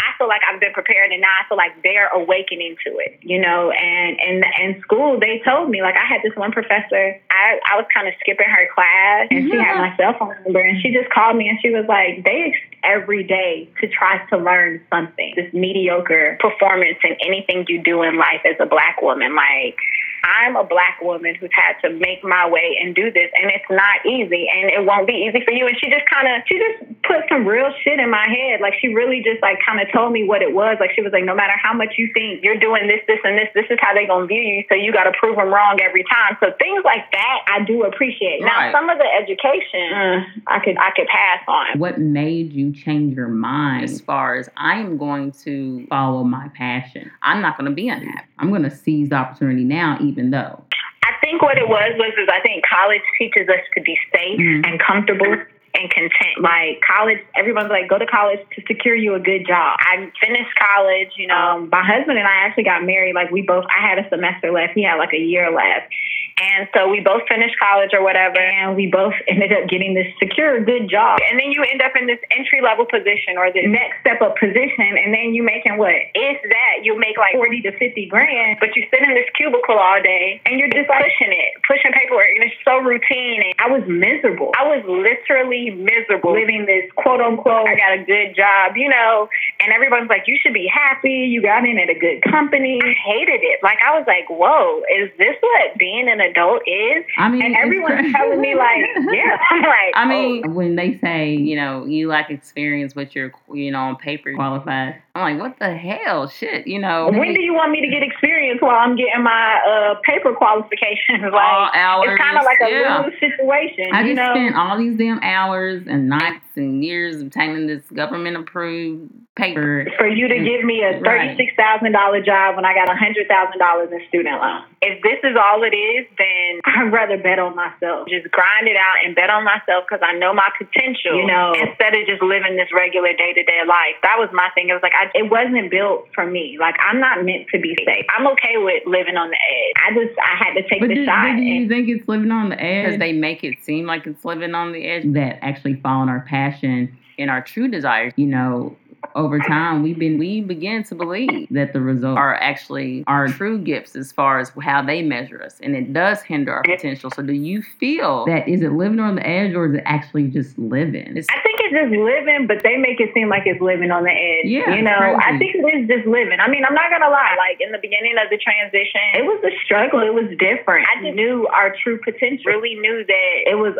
I 0.00 0.16
feel 0.16 0.28
like 0.28 0.40
I've 0.48 0.60
been 0.60 0.72
prepared 0.72 1.12
and 1.12 1.20
now 1.20 1.30
I 1.30 1.48
feel 1.48 1.56
like 1.56 1.76
they're 1.82 2.08
awakening 2.08 2.76
to 2.86 2.90
it, 2.98 3.20
you 3.22 3.40
know, 3.40 3.70
and 3.70 4.18
in 4.18 4.42
in 4.60 4.80
school 4.80 5.20
they 5.20 5.42
told 5.44 5.70
me 5.70 5.82
like 5.82 5.94
I 5.94 6.06
had 6.06 6.20
this 6.24 6.34
one 6.36 6.52
professor, 6.52 7.20
I, 7.30 7.60
I 7.70 7.76
was 7.76 7.86
kind 7.92 8.08
of 8.08 8.14
skipping 8.20 8.48
her 8.48 8.68
class 8.74 9.28
and 9.30 9.48
yeah. 9.48 9.52
she 9.52 9.58
had 9.60 9.76
my 9.76 9.96
cell 9.96 10.16
phone 10.18 10.34
number 10.44 10.60
and 10.60 10.80
she 10.80 10.92
just 10.92 11.10
called 11.10 11.36
me 11.36 11.48
and 11.48 11.58
she 11.60 11.70
was 11.70 11.84
like, 11.88 12.24
they 12.24 12.54
every 12.82 13.22
day 13.22 13.68
to 13.80 13.88
try 13.88 14.24
to 14.30 14.38
learn 14.38 14.80
something. 14.90 15.34
This 15.36 15.52
mediocre 15.52 16.38
performance 16.40 16.98
in 17.04 17.16
anything 17.24 17.66
you 17.68 17.82
do 17.82 18.02
in 18.02 18.16
life 18.16 18.40
as 18.44 18.56
a 18.58 18.66
black 18.66 19.02
woman, 19.02 19.36
like 19.36 19.76
I'm 20.24 20.56
a 20.56 20.64
black 20.64 21.00
woman 21.00 21.34
who's 21.34 21.50
had 21.52 21.80
to 21.86 21.94
make 21.94 22.22
my 22.22 22.48
way 22.48 22.78
and 22.80 22.94
do 22.94 23.10
this, 23.10 23.30
and 23.40 23.50
it's 23.50 23.68
not 23.70 24.04
easy, 24.04 24.48
and 24.52 24.70
it 24.70 24.84
won't 24.84 25.06
be 25.06 25.28
easy 25.28 25.44
for 25.44 25.52
you. 25.52 25.66
And 25.66 25.76
she 25.80 25.90
just 25.90 26.06
kind 26.08 26.28
of, 26.28 26.42
she 26.46 26.58
just 26.58 26.99
put 27.10 27.26
some 27.28 27.42
real 27.42 27.74
shit 27.82 27.98
in 27.98 28.08
my 28.08 28.30
head. 28.30 28.62
Like 28.62 28.74
she 28.80 28.94
really 28.94 29.18
just 29.18 29.42
like 29.42 29.58
kind 29.66 29.82
of 29.82 29.90
told 29.92 30.12
me 30.12 30.22
what 30.22 30.42
it 30.42 30.54
was. 30.54 30.78
Like 30.78 30.94
she 30.94 31.02
was 31.02 31.10
like, 31.12 31.24
no 31.24 31.34
matter 31.34 31.54
how 31.60 31.74
much 31.74 31.98
you 31.98 32.08
think 32.14 32.44
you're 32.46 32.58
doing 32.58 32.86
this, 32.86 33.02
this, 33.10 33.18
and 33.24 33.34
this, 33.34 33.50
this 33.54 33.66
is 33.70 33.78
how 33.82 33.92
they 33.92 34.06
gonna 34.06 34.26
view 34.26 34.40
you. 34.40 34.62
So 34.68 34.78
you 34.78 34.92
got 34.92 35.04
to 35.04 35.12
prove 35.18 35.34
them 35.34 35.50
wrong 35.50 35.80
every 35.82 36.04
time. 36.06 36.38
So 36.38 36.54
things 36.58 36.84
like 36.84 37.10
that, 37.10 37.38
I 37.50 37.64
do 37.64 37.82
appreciate. 37.82 38.42
Right. 38.42 38.70
Now 38.70 38.78
some 38.78 38.88
of 38.88 38.98
the 38.98 39.10
education, 39.10 39.90
uh, 39.90 40.22
I 40.46 40.62
could, 40.62 40.78
I 40.78 40.90
could 40.94 41.08
pass 41.08 41.42
on. 41.48 41.78
What 41.78 41.98
made 41.98 42.52
you 42.52 42.72
change 42.72 43.16
your 43.16 43.28
mind 43.28 43.84
as 43.84 44.00
far 44.00 44.36
as 44.36 44.48
I 44.56 44.78
am 44.78 44.96
going 44.96 45.32
to 45.42 45.86
follow 45.88 46.22
my 46.22 46.48
passion? 46.54 47.10
I'm 47.22 47.42
not 47.42 47.58
going 47.58 47.68
to 47.68 47.74
be 47.74 47.88
unhappy. 47.88 48.28
I'm 48.38 48.50
going 48.50 48.62
to 48.62 48.70
seize 48.70 49.08
the 49.08 49.16
opportunity 49.16 49.64
now 49.64 49.98
even 50.00 50.30
though? 50.30 50.62
I 51.02 51.12
think 51.20 51.42
what 51.42 51.58
it 51.58 51.68
was 51.68 51.92
was 51.96 52.12
is 52.22 52.28
I 52.30 52.40
think 52.40 52.64
college 52.70 53.02
teaches 53.18 53.48
us 53.48 53.64
to 53.74 53.82
be 53.82 53.98
safe 54.12 54.38
mm-hmm. 54.38 54.64
and 54.64 54.80
comfortable 54.80 55.36
and 55.74 55.90
content. 55.90 56.40
Like 56.40 56.80
college, 56.86 57.18
everyone's 57.36 57.70
like, 57.70 57.88
go 57.88 57.98
to 57.98 58.06
college 58.06 58.40
to 58.56 58.62
secure 58.66 58.94
you 58.94 59.14
a 59.14 59.20
good 59.20 59.46
job. 59.46 59.76
I 59.80 60.10
finished 60.20 60.50
college, 60.58 61.12
you 61.16 61.26
know. 61.26 61.34
Um, 61.34 61.68
My 61.70 61.82
husband 61.84 62.18
and 62.18 62.26
I 62.26 62.46
actually 62.46 62.64
got 62.64 62.84
married. 62.84 63.14
Like 63.14 63.30
we 63.30 63.42
both, 63.42 63.64
I 63.70 63.80
had 63.86 63.98
a 63.98 64.08
semester 64.08 64.52
left. 64.52 64.72
He 64.74 64.82
had 64.84 64.96
like 64.96 65.12
a 65.14 65.20
year 65.20 65.50
left. 65.50 65.92
And 66.40 66.68
so 66.74 66.88
we 66.88 67.00
both 67.00 67.22
finished 67.28 67.54
college 67.60 67.92
or 67.92 68.02
whatever, 68.02 68.40
and 68.40 68.74
we 68.74 68.88
both 68.88 69.14
ended 69.28 69.52
up 69.52 69.68
getting 69.68 69.94
this 69.94 70.08
secure, 70.18 70.64
good 70.64 70.88
job. 70.88 71.20
And 71.28 71.38
then 71.38 71.52
you 71.52 71.62
end 71.62 71.82
up 71.82 71.92
in 71.94 72.06
this 72.08 72.18
entry 72.32 72.64
level 72.64 72.88
position 72.88 73.36
or 73.36 73.52
the 73.52 73.68
next 73.68 74.00
step 74.00 74.24
up 74.24 74.40
position, 74.40 74.96
and 74.96 75.12
then 75.12 75.36
you 75.36 75.44
making 75.44 75.76
what? 75.76 75.94
If 76.16 76.38
that, 76.40 76.82
you 76.82 76.98
make 76.98 77.20
like 77.20 77.36
40 77.36 77.60
to 77.68 77.72
50 77.76 78.06
grand, 78.08 78.56
but 78.58 78.72
you 78.74 78.88
sit 78.88 79.04
in 79.04 79.12
this 79.12 79.28
cubicle 79.36 79.76
all 79.76 80.00
day 80.00 80.40
and 80.46 80.58
you're 80.58 80.72
just 80.72 80.88
pushing 80.88 81.32
it, 81.32 81.60
pushing 81.68 81.92
paperwork, 81.92 82.32
and 82.34 82.48
it's 82.48 82.56
so 82.64 82.80
routine. 82.80 83.44
And 83.44 83.54
I 83.60 83.68
was 83.68 83.84
miserable. 83.84 84.52
I 84.56 84.64
was 84.64 84.80
literally 84.88 85.70
miserable 85.76 86.32
living 86.32 86.64
this 86.64 86.88
quote 86.96 87.20
unquote, 87.20 87.68
I 87.68 87.76
got 87.76 87.92
a 88.00 88.02
good 88.04 88.34
job, 88.34 88.76
you 88.76 88.88
know, 88.88 89.28
and 89.60 89.72
everyone's 89.72 90.08
like, 90.08 90.24
you 90.26 90.38
should 90.40 90.54
be 90.54 90.70
happy. 90.72 91.28
You 91.28 91.42
got 91.42 91.64
in 91.68 91.76
at 91.78 91.90
a 91.90 91.98
good 91.98 92.22
company. 92.22 92.80
I 92.82 92.94
hated 93.04 93.44
it. 93.44 93.60
Like, 93.62 93.78
I 93.84 93.98
was 93.98 94.06
like, 94.06 94.28
whoa, 94.30 94.82
is 94.88 95.10
this 95.18 95.36
what 95.40 95.76
being 95.78 96.08
in 96.08 96.20
a 96.20 96.29
adult 96.30 96.62
is. 96.66 97.04
I 97.18 97.28
mean, 97.28 97.42
and 97.42 97.56
everyone's 97.56 98.12
telling 98.12 98.40
me 98.40 98.54
like, 98.54 98.84
yeah. 99.12 99.36
I'm 99.50 99.62
like, 99.62 99.92
I 99.94 100.06
mean, 100.06 100.42
oh. 100.46 100.50
when 100.50 100.76
they 100.76 100.98
say, 100.98 101.34
you 101.34 101.56
know, 101.56 101.84
you 101.84 102.08
lack 102.08 102.30
experience, 102.30 102.92
but 102.94 103.14
you're, 103.14 103.32
you 103.52 103.70
know, 103.70 103.80
on 103.80 103.96
paper 103.96 104.34
qualified. 104.34 105.02
I'm 105.14 105.38
like, 105.38 105.42
what 105.42 105.58
the 105.58 105.76
hell, 105.76 106.28
shit, 106.28 106.68
you 106.68 106.78
know? 106.78 107.10
When 107.10 107.34
do 107.34 107.42
you 107.42 107.52
want 107.52 107.72
me 107.72 107.80
to 107.80 107.88
get 107.88 108.02
experience 108.02 108.60
while 108.62 108.76
I'm 108.76 108.94
getting 108.94 109.24
my 109.24 109.60
uh, 109.66 109.94
paper 110.04 110.32
qualifications? 110.34 111.20
Like, 111.30 111.52
all 111.52 111.70
hours, 111.74 112.08
it's 112.10 112.20
kind 112.20 112.36
of 112.36 112.44
like 112.44 112.58
a 112.60 112.70
yeah. 112.70 113.02
lose 113.02 113.14
situation. 113.20 113.86
I 113.92 114.02
just 114.02 114.16
know? 114.16 114.34
spent 114.34 114.56
all 114.56 114.76
these 114.76 114.96
damn 114.98 115.20
hours 115.22 115.84
and 115.86 116.08
nights 116.08 116.44
and 116.56 116.84
years 116.84 117.20
obtaining 117.22 117.66
this 117.66 117.82
government 117.92 118.36
approved 118.36 119.10
paper 119.36 119.86
for 119.96 120.08
you 120.08 120.28
to 120.28 120.36
give 120.36 120.64
me 120.64 120.82
a 120.82 121.00
thirty 121.00 121.36
six 121.36 121.54
thousand 121.56 121.92
dollar 121.92 122.20
job 122.20 122.56
when 122.56 122.64
I 122.64 122.74
got 122.74 122.90
a 122.90 122.96
hundred 122.96 123.28
thousand 123.28 123.58
dollars 123.58 123.88
in 123.90 124.02
student 124.08 124.36
loan. 124.36 124.66
If 124.82 125.00
this 125.02 125.18
is 125.24 125.36
all 125.38 125.62
it 125.62 125.74
is, 125.74 126.06
then 126.18 126.60
I'd 126.66 126.92
rather 126.92 127.16
bet 127.16 127.38
on 127.38 127.54
myself. 127.56 128.08
Just 128.08 128.28
grind 128.30 128.68
it 128.68 128.76
out 128.76 129.00
and 129.04 129.14
bet 129.14 129.30
on 129.30 129.44
myself 129.44 129.88
because 129.88 130.02
I 130.02 130.18
know 130.18 130.34
my 130.34 130.50
potential. 130.58 131.16
You 131.16 131.26
know, 131.26 131.54
instead 131.56 131.94
of 131.94 132.04
just 132.06 132.22
living 132.22 132.56
this 132.56 132.68
regular 132.74 133.12
day 133.16 133.32
to 133.32 133.42
day 133.42 133.62
life. 133.66 133.96
That 134.02 134.18
was 134.18 134.28
my 134.32 134.50
thing. 134.54 134.68
It 134.68 134.76
was 134.76 134.84
like 134.84 134.96
I, 135.00 135.10
it 135.14 135.30
wasn't 135.30 135.70
built 135.70 136.08
for 136.14 136.26
me. 136.26 136.58
Like 136.60 136.74
I'm 136.86 137.00
not 137.00 137.24
meant 137.24 137.48
to 137.54 137.58
be 137.58 137.74
safe. 137.86 138.04
I'm 138.16 138.26
okay 138.28 138.56
with 138.56 138.82
living 138.86 139.16
on 139.16 139.30
the 139.30 139.36
edge. 139.36 139.74
I 139.76 139.94
just 139.94 140.18
I 140.18 140.44
had 140.44 140.54
to 140.54 140.68
take 140.68 140.80
but 140.80 140.88
the 140.88 140.94
do, 140.94 141.04
shot. 141.06 141.22
But 141.22 141.36
do 141.36 141.42
you 141.42 141.68
think 141.68 141.88
it's 141.88 142.06
living 142.06 142.30
on 142.30 142.50
the 142.50 142.60
edge? 142.60 142.84
Because 142.84 142.98
they 142.98 143.12
make 143.12 143.42
it 143.42 143.62
seem 143.62 143.86
like 143.86 144.06
it's 144.06 144.24
living 144.24 144.54
on 144.54 144.72
the 144.72 144.86
edge. 144.86 145.04
That 145.14 145.38
actually 145.42 145.76
following 145.76 146.10
our 146.10 146.20
passion 146.20 146.96
and 147.18 147.30
our 147.30 147.40
true 147.40 147.68
desires. 147.68 148.12
You 148.16 148.26
know, 148.26 148.76
over 149.14 149.38
time 149.38 149.82
we've 149.82 149.98
been 149.98 150.18
we 150.18 150.40
begin 150.40 150.84
to 150.84 150.94
believe 150.94 151.48
that 151.50 151.72
the 151.72 151.80
results 151.80 152.18
are 152.18 152.34
actually 152.36 153.02
our 153.06 153.28
true 153.28 153.58
gifts 153.58 153.96
as 153.96 154.12
far 154.12 154.38
as 154.38 154.52
how 154.62 154.82
they 154.82 155.02
measure 155.02 155.42
us 155.42 155.58
and 155.60 155.74
it 155.74 155.92
does 155.92 156.22
hinder 156.22 156.52
our 156.52 156.62
potential 156.62 157.10
so 157.10 157.22
do 157.22 157.32
you 157.32 157.62
feel 157.62 158.24
that 158.26 158.46
is 158.46 158.62
it 158.62 158.72
living 158.72 159.00
on 159.00 159.16
the 159.16 159.26
edge 159.26 159.54
or 159.54 159.66
is 159.66 159.74
it 159.74 159.82
actually 159.86 160.28
just 160.28 160.56
living 160.58 161.16
it's, 161.16 161.26
i 161.30 161.40
think 161.42 161.59
it's 161.70 161.86
just 161.86 161.94
living 161.94 162.50
but 162.50 162.62
they 162.66 162.76
make 162.76 162.98
it 162.98 163.14
seem 163.14 163.30
like 163.30 163.46
it's 163.46 163.60
living 163.62 163.94
on 163.94 164.02
the 164.02 164.12
edge 164.12 164.50
yeah 164.50 164.74
you 164.74 164.82
know 164.82 165.14
crazy. 165.14 165.22
i 165.22 165.30
think 165.38 165.54
it 165.54 165.62
is 165.62 165.86
just 165.86 166.06
living 166.06 166.42
i 166.42 166.50
mean 166.50 166.66
i'm 166.66 166.74
not 166.74 166.90
gonna 166.90 167.10
lie 167.10 167.38
like 167.38 167.62
in 167.62 167.70
the 167.70 167.78
beginning 167.78 168.18
of 168.18 168.26
the 168.30 168.38
transition 168.42 169.02
it 169.14 169.24
was 169.24 169.38
a 169.46 169.54
struggle 169.62 170.02
it 170.02 170.12
was 170.12 170.26
different 170.36 170.82
i 170.90 170.98
just 170.98 171.14
knew 171.14 171.46
our 171.54 171.74
true 171.82 171.98
potential 172.02 172.50
really 172.50 172.74
knew 172.82 173.06
that 173.06 173.32
it 173.46 173.56
was 173.56 173.78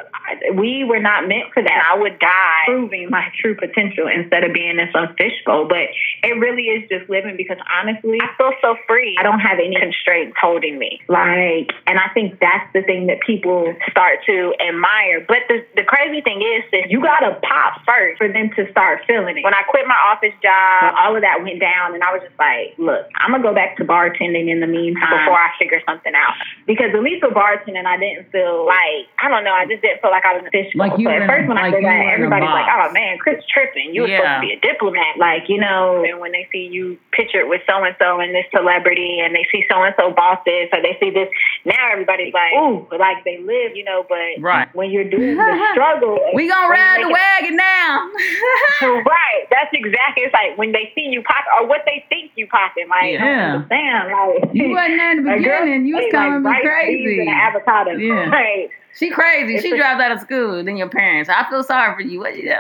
we 0.55 0.87
were 0.87 1.03
not 1.03 1.27
meant 1.27 1.51
for 1.53 1.63
that 1.63 1.83
i 1.91 1.99
would 1.99 2.19
die 2.19 2.71
proving 2.71 3.11
my 3.11 3.27
true 3.41 3.57
potential 3.57 4.07
instead 4.07 4.45
of 4.45 4.53
being 4.53 4.79
in 4.79 4.89
some 4.93 5.15
fishbowl. 5.17 5.67
But 5.69 5.91
it 6.23 6.39
really 6.39 6.71
is 6.71 6.89
just 6.89 7.09
living 7.11 7.37
because 7.37 7.59
honestly, 7.67 8.19
I 8.21 8.31
feel 8.37 8.53
so 8.63 8.77
free. 8.87 9.17
I 9.19 9.23
don't 9.23 9.41
have 9.41 9.59
any 9.59 9.77
constraints 9.79 10.37
holding 10.41 10.79
me. 10.79 11.01
Like, 11.09 11.73
and 11.87 11.99
I 11.99 12.09
think 12.15 12.39
that's 12.41 12.69
the 12.73 12.83
thing 12.83 13.07
that 13.09 13.21
people 13.27 13.75
start 13.91 14.21
to 14.27 14.55
admire. 14.61 15.25
But 15.27 15.49
the, 15.49 15.65
the 15.77 15.85
crazy 15.85 16.21
thing 16.21 16.43
is 16.43 16.65
that 16.73 16.91
you 16.91 17.01
got 17.03 17.21
to 17.21 17.39
pop 17.43 17.80
first 17.87 18.19
for 18.19 18.29
them 18.29 18.51
to 18.57 18.71
start 18.71 19.03
feeling 19.07 19.39
it. 19.39 19.45
When 19.45 19.55
I 19.55 19.63
quit 19.69 19.87
my 19.87 19.99
office 20.11 20.35
job, 20.43 20.95
all 20.99 21.15
of 21.17 21.23
that 21.23 21.43
went 21.43 21.61
down, 21.61 21.95
and 21.95 22.03
I 22.03 22.13
was 22.13 22.23
just 22.23 22.37
like, 22.39 22.75
look, 22.79 23.07
I'm 23.19 23.31
gonna 23.33 23.43
go 23.43 23.55
back 23.55 23.77
to 23.79 23.85
bartending 23.85 24.49
in 24.51 24.61
the 24.61 24.67
meantime 24.71 25.11
before 25.11 25.39
I 25.39 25.51
figure 25.59 25.81
something 25.89 26.13
out. 26.15 26.35
Because 26.67 26.93
at 26.95 27.03
least 27.03 27.23
with 27.25 27.35
bartending, 27.35 27.87
I 27.87 27.97
didn't 27.97 28.31
feel 28.31 28.67
like 28.67 29.09
I 29.21 29.29
don't 29.29 29.45
know, 29.45 29.53
I 29.55 29.67
just 29.67 29.83
didn't 29.83 30.01
feel 30.03 30.11
like 30.11 30.25
I 30.25 30.37
was 30.39 30.45
official. 30.47 30.79
Like 30.81 30.99
you 30.99 31.07
so 31.07 31.13
at 31.15 31.27
first 31.29 31.49
when 31.49 31.59
I 31.59 31.69
like 31.71 31.75
said 31.79 31.83
you 31.83 31.89
that, 31.89 31.97
were 31.97 32.03
in 32.03 32.11
a 32.11 32.15
everybody's 32.17 32.55
like, 32.55 32.71
oh 32.71 32.89
man, 32.93 33.19
Cris 33.19 33.41
tripping. 33.53 33.95
You 33.95 34.03
were 34.03 34.09
Yeah. 34.09 34.19
supposed 34.21 34.37
to 34.37 34.47
be 34.47 34.53
a 34.55 34.61
diplomat, 34.61 35.19
like 35.19 35.49
you 35.49 35.59
know. 35.61 36.05
And 36.05 36.21
when 36.21 36.33
they 36.33 36.49
see 36.53 36.67
you 36.71 36.99
pictured 37.13 37.49
with 37.49 37.63
so 37.69 37.83
and 37.85 37.95
so 37.99 38.21
and 38.21 38.35
this 38.35 38.47
celebrity, 38.55 39.21
and 39.21 39.35
they 39.35 39.47
see 39.53 39.65
so 39.71 39.83
and 39.83 39.95
so 39.99 40.11
bought 40.13 40.45
this, 40.45 40.69
or 40.73 40.81
they 40.83 40.97
see 41.01 41.11
this, 41.11 41.29
now 41.65 41.91
everybody's 41.93 42.33
like, 42.35 42.53
ooh, 42.55 42.87
like 42.99 43.23
they 43.25 43.39
live, 43.39 43.77
you 43.77 43.85
know. 43.85 44.05
But 44.09 44.41
Right. 44.41 44.69
when 44.75 44.91
you're 44.91 45.09
doing 45.09 45.37
the 45.37 45.57
struggle, 45.73 46.19
We 46.35 46.49
gonna 46.49 46.69
ride 46.69 47.03
the 47.05 47.09
wagon 47.11 47.57
now. 47.57 47.70
right. 48.83 49.43
That's 49.51 49.71
exactly. 49.73 50.25
It's 50.25 50.33
like 50.35 50.57
when 50.59 50.73
they 50.73 50.93
see 50.95 51.09
you 51.11 51.23
pop 51.23 51.45
or 51.61 51.67
what 51.67 51.83
they 51.87 52.05
think 52.09 52.33
you 52.37 52.47
popping. 52.47 52.89
Like, 52.89 53.13
Yeah. 53.15 53.65
damn, 53.69 54.11
like 54.13 54.51
you 54.55 54.71
wasn't 54.71 54.97
there 54.99 55.13
in 55.13 55.25
the 55.25 55.33
a 55.35 55.41
girl 55.43 55.61
beginning. 55.65 55.87
You 55.87 55.97
was 55.97 56.05
ate, 56.07 56.13
calling 56.13 56.43
me 56.43 56.49
like, 56.51 56.65
rice, 56.65 56.87
peas, 56.87 57.05
crazy. 57.05 57.21
and 57.21 57.31
avocado. 57.31 57.91
Yeah. 57.93 58.31
Right. 58.41 58.69
She 58.93 59.09
crazy. 59.09 59.55
It's 59.55 59.63
She 59.63 59.71
a- 59.71 59.77
dropped 59.79 60.01
out 60.03 60.11
of 60.11 60.19
school 60.19 60.65
Then 60.65 60.77
your 60.77 60.89
parents. 60.89 61.31
I 61.31 61.49
feel 61.49 61.63
sorry 61.63 61.95
for 61.95 62.03
you. 62.03 62.19
What 62.19 62.35
you 62.35 62.43
doing? 62.51 62.59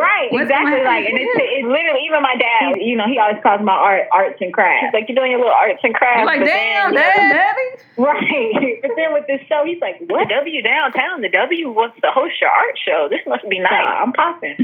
Right, 0.00 0.32
What's 0.32 0.48
exactly. 0.48 0.80
Like, 0.82 1.04
and 1.04 1.12
it's, 1.20 1.28
it's 1.36 1.68
literally 1.68 2.08
even 2.08 2.22
my 2.24 2.34
dad. 2.40 2.80
You 2.80 2.96
know, 2.96 3.04
he 3.06 3.18
always 3.18 3.36
calls 3.42 3.60
my 3.60 3.76
art 3.76 4.08
arts 4.10 4.40
and 4.40 4.48
crafts. 4.52 4.86
He's 4.88 4.94
like, 4.96 5.04
you're 5.12 5.14
doing 5.16 5.30
your 5.30 5.40
little 5.44 5.52
arts 5.52 5.80
and 5.84 5.92
crafts. 5.94 6.24
You're 6.24 6.26
like, 6.26 6.40
damn, 6.40 6.94
then, 6.96 7.16
damn, 7.16 7.30
daddy. 7.36 7.68
Right. 8.00 8.80
But 8.80 8.92
then 8.96 9.12
with 9.12 9.26
this 9.28 9.40
show, 9.46 9.62
he's 9.68 9.80
like, 9.84 10.00
what? 10.08 10.28
W 10.30 10.62
downtown. 10.62 11.20
The 11.20 11.28
W 11.28 11.70
wants 11.70 12.00
to 12.00 12.10
host 12.16 12.40
your 12.40 12.48
art 12.50 12.74
show. 12.80 13.08
This 13.12 13.20
must 13.28 13.44
be 13.50 13.60
nice. 13.60 13.84
I'm 13.86 14.14
popping. 14.14 14.37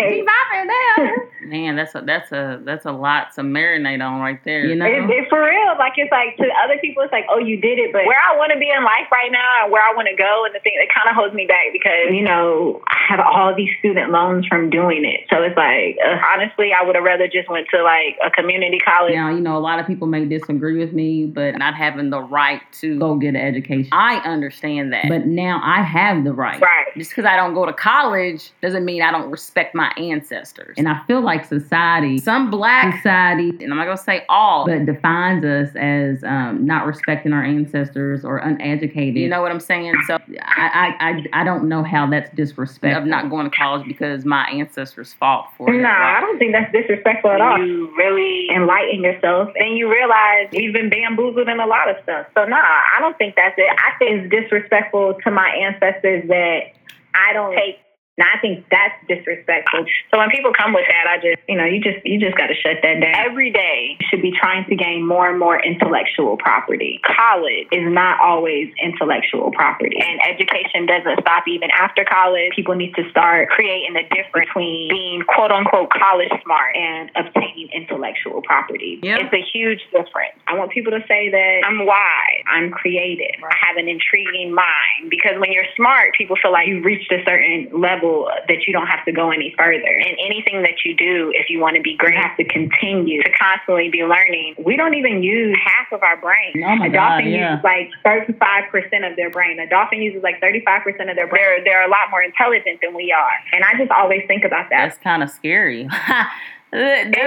She 0.00 0.24
popping 0.24 0.68
down. 0.68 1.50
Man, 1.50 1.76
that's 1.76 1.94
a 1.94 2.02
that's 2.02 2.32
a 2.32 2.60
that's 2.64 2.84
a 2.86 2.92
lot 2.92 3.34
to 3.34 3.42
marinate 3.42 4.04
on 4.04 4.20
right 4.20 4.42
there. 4.44 4.66
You 4.66 4.74
know, 4.74 4.86
It, 4.86 5.08
it, 5.08 5.28
for 5.28 5.42
real, 5.42 5.74
like 5.78 5.94
it's 5.96 6.10
like 6.10 6.36
to 6.36 6.46
other 6.64 6.78
people, 6.80 7.02
it's 7.02 7.12
like, 7.12 7.26
oh, 7.28 7.38
you 7.38 7.60
did 7.60 7.78
it. 7.78 7.92
But 7.92 8.06
where 8.06 8.18
I 8.18 8.36
want 8.36 8.52
to 8.52 8.58
be 8.58 8.70
in 8.70 8.84
life 8.84 9.10
right 9.10 9.32
now, 9.32 9.64
and 9.64 9.72
where 9.72 9.82
I 9.82 9.94
want 9.94 10.08
to 10.08 10.16
go, 10.16 10.44
and 10.44 10.54
the 10.54 10.60
thing 10.60 10.76
that 10.78 10.92
kind 10.92 11.08
of 11.08 11.16
holds 11.16 11.34
me 11.34 11.46
back 11.46 11.72
because 11.72 12.12
you 12.12 12.22
know 12.22 12.82
I 12.86 12.96
have 13.08 13.20
all 13.20 13.54
these 13.54 13.70
student 13.78 14.10
loans 14.10 14.46
from 14.46 14.70
doing 14.70 15.04
it. 15.04 15.26
So 15.30 15.42
it's 15.42 15.56
like, 15.56 15.96
uh, 16.04 16.20
honestly, 16.34 16.72
I 16.72 16.84
would 16.84 16.94
have 16.94 17.04
rather 17.04 17.26
just 17.26 17.48
went 17.48 17.66
to 17.74 17.82
like 17.82 18.16
a 18.24 18.30
community 18.30 18.78
college. 18.78 19.14
Now, 19.14 19.30
you 19.30 19.40
know, 19.40 19.56
a 19.56 19.64
lot 19.64 19.78
of 19.78 19.86
people 19.86 20.06
may 20.06 20.24
disagree 20.24 20.78
with 20.78 20.92
me, 20.92 21.26
but 21.26 21.56
not 21.56 21.74
having 21.74 22.10
the 22.10 22.20
right 22.20 22.60
to 22.80 22.98
go 22.98 23.16
get 23.16 23.30
an 23.30 23.36
education. 23.36 23.88
I 23.92 24.16
understand 24.18 24.92
that. 24.92 25.06
But 25.08 25.26
now 25.26 25.60
I 25.64 25.82
have 25.82 26.24
the 26.24 26.32
right. 26.32 26.60
Right. 26.60 26.86
Just 26.96 27.10
because 27.10 27.24
I 27.24 27.36
don't 27.36 27.54
go 27.54 27.66
to 27.66 27.72
college 27.72 28.52
doesn't 28.60 28.84
mean 28.84 28.89
I 28.98 29.10
don't 29.10 29.30
respect 29.30 29.74
my 29.74 29.92
ancestors. 29.96 30.74
And 30.76 30.88
I 30.88 31.02
feel 31.06 31.20
like 31.20 31.44
society, 31.44 32.18
some 32.18 32.50
black 32.50 32.96
society, 32.96 33.50
and 33.60 33.70
I'm 33.70 33.76
not 33.76 33.84
going 33.84 33.96
to 33.96 34.02
say 34.02 34.24
all, 34.28 34.66
but 34.66 34.86
defines 34.86 35.44
us 35.44 35.74
as 35.76 36.24
um, 36.24 36.64
not 36.66 36.86
respecting 36.86 37.32
our 37.32 37.44
ancestors 37.44 38.24
or 38.24 38.38
uneducated. 38.38 39.16
You 39.16 39.28
know 39.28 39.42
what 39.42 39.52
I'm 39.52 39.60
saying? 39.60 39.94
So 40.06 40.18
I, 40.42 40.94
I, 41.00 41.10
I, 41.10 41.40
I 41.40 41.44
don't 41.44 41.68
know 41.68 41.82
how 41.82 42.08
that's 42.08 42.34
disrespectful 42.34 43.02
of 43.02 43.06
not 43.06 43.30
going 43.30 43.48
to 43.48 43.56
college 43.56 43.86
because 43.86 44.24
my 44.24 44.48
ancestors 44.48 45.14
fought 45.14 45.52
for 45.56 45.72
it. 45.72 45.80
Nah, 45.80 45.88
I 45.88 46.20
don't 46.20 46.38
think 46.38 46.52
that's 46.52 46.72
disrespectful 46.72 47.30
at 47.30 47.40
all. 47.40 47.58
You 47.58 47.94
really 47.96 48.48
enlighten 48.54 49.02
yourself, 49.02 49.50
and 49.56 49.76
you 49.76 49.90
realize 49.90 50.48
we've 50.52 50.72
been 50.72 50.90
bamboozled 50.90 51.48
in 51.48 51.60
a 51.60 51.66
lot 51.66 51.88
of 51.90 51.96
stuff. 52.02 52.26
So 52.34 52.44
nah, 52.44 52.56
I 52.56 52.98
don't 53.00 53.16
think 53.18 53.36
that's 53.36 53.54
it. 53.58 53.70
I 53.70 53.96
think 53.98 54.10
it's 54.24 54.30
disrespectful 54.30 55.18
to 55.24 55.30
my 55.30 55.48
ancestors 55.48 56.26
that 56.28 56.72
I 57.14 57.32
don't 57.32 57.54
take. 57.54 57.80
Now 58.20 58.28
I 58.36 58.38
think 58.44 58.68
that's 58.70 58.92
disrespectful. 59.08 59.88
So 60.12 60.20
when 60.20 60.28
people 60.28 60.52
come 60.52 60.76
with 60.76 60.84
that, 60.92 61.08
I 61.08 61.16
just, 61.16 61.40
you 61.48 61.56
know, 61.56 61.64
you 61.64 61.80
just, 61.80 62.04
you 62.04 62.20
just 62.20 62.36
got 62.36 62.52
to 62.52 62.54
shut 62.54 62.84
that 62.84 63.00
down. 63.00 63.16
Every 63.16 63.48
day 63.48 63.96
you 63.96 64.06
should 64.12 64.20
be 64.20 64.36
trying 64.36 64.68
to 64.68 64.76
gain 64.76 65.08
more 65.08 65.30
and 65.30 65.38
more 65.40 65.56
intellectual 65.56 66.36
property. 66.36 67.00
College 67.00 67.72
is 67.72 67.88
not 67.88 68.20
always 68.20 68.68
intellectual 68.76 69.50
property, 69.56 69.96
and 69.96 70.20
education 70.28 70.84
doesn't 70.84 71.24
stop 71.24 71.48
even 71.48 71.70
after 71.72 72.04
college. 72.04 72.52
People 72.54 72.76
need 72.76 72.92
to 73.00 73.08
start 73.08 73.48
creating 73.48 73.96
a 73.96 74.04
difference 74.14 74.52
between 74.52 74.90
being 74.90 75.22
quote 75.22 75.50
unquote 75.50 75.88
college 75.88 76.28
smart 76.44 76.76
and 76.76 77.10
obtaining 77.16 77.68
intellectual 77.72 78.42
property. 78.42 79.00
It's 79.02 79.32
a 79.32 79.44
huge 79.52 79.80
difference. 79.92 80.36
I 80.46 80.58
want 80.58 80.72
people 80.72 80.92
to 80.92 81.00
say 81.08 81.30
that 81.30 81.60
I'm 81.64 81.86
wise, 81.86 82.44
I'm 82.52 82.70
creative, 82.70 83.40
I 83.40 83.54
have 83.64 83.76
an 83.76 83.88
intriguing 83.88 84.52
mind. 84.52 85.08
Because 85.08 85.38
when 85.38 85.52
you're 85.52 85.70
smart, 85.76 86.12
people 86.16 86.36
feel 86.36 86.52
like 86.52 86.68
you've 86.68 86.84
reached 86.84 87.10
a 87.12 87.24
certain 87.24 87.68
level 87.72 88.09
that 88.48 88.66
you 88.66 88.72
don't 88.72 88.86
have 88.86 89.04
to 89.04 89.12
go 89.12 89.30
any 89.30 89.54
further. 89.56 89.92
And 90.06 90.16
anything 90.24 90.62
that 90.62 90.84
you 90.84 90.96
do, 90.96 91.32
if 91.34 91.50
you 91.50 91.60
want 91.60 91.76
to 91.76 91.82
be 91.82 91.96
great, 91.96 92.14
you 92.14 92.20
have 92.20 92.36
to 92.36 92.44
continue 92.44 93.22
to 93.22 93.30
constantly 93.32 93.88
be 93.88 94.02
learning. 94.02 94.56
We 94.58 94.76
don't 94.76 94.94
even 94.94 95.22
use 95.22 95.56
half 95.64 95.92
of 95.92 96.02
our 96.02 96.16
brain. 96.16 96.62
Oh 96.64 96.76
my 96.76 96.86
a 96.86 96.90
God, 96.90 97.18
dolphin 97.18 97.32
yeah. 97.32 97.52
uses 97.52 97.64
like 97.64 97.90
35% 98.04 99.10
of 99.10 99.16
their 99.16 99.30
brain. 99.30 99.58
A 99.60 99.68
dolphin 99.68 100.02
uses 100.02 100.22
like 100.22 100.40
35% 100.40 101.10
of 101.10 101.16
their 101.16 101.26
brain. 101.26 101.40
They're, 101.40 101.64
they're 101.64 101.86
a 101.86 101.90
lot 101.90 102.10
more 102.10 102.22
intelligent 102.22 102.80
than 102.82 102.94
we 102.94 103.12
are. 103.12 103.30
And 103.52 103.64
I 103.64 103.78
just 103.78 103.90
always 103.90 104.22
think 104.26 104.44
about 104.44 104.68
that. 104.70 104.88
That's 104.88 104.98
kind 104.98 105.22
of 105.22 105.30
scary. 105.30 105.88
Damn. 106.72 107.20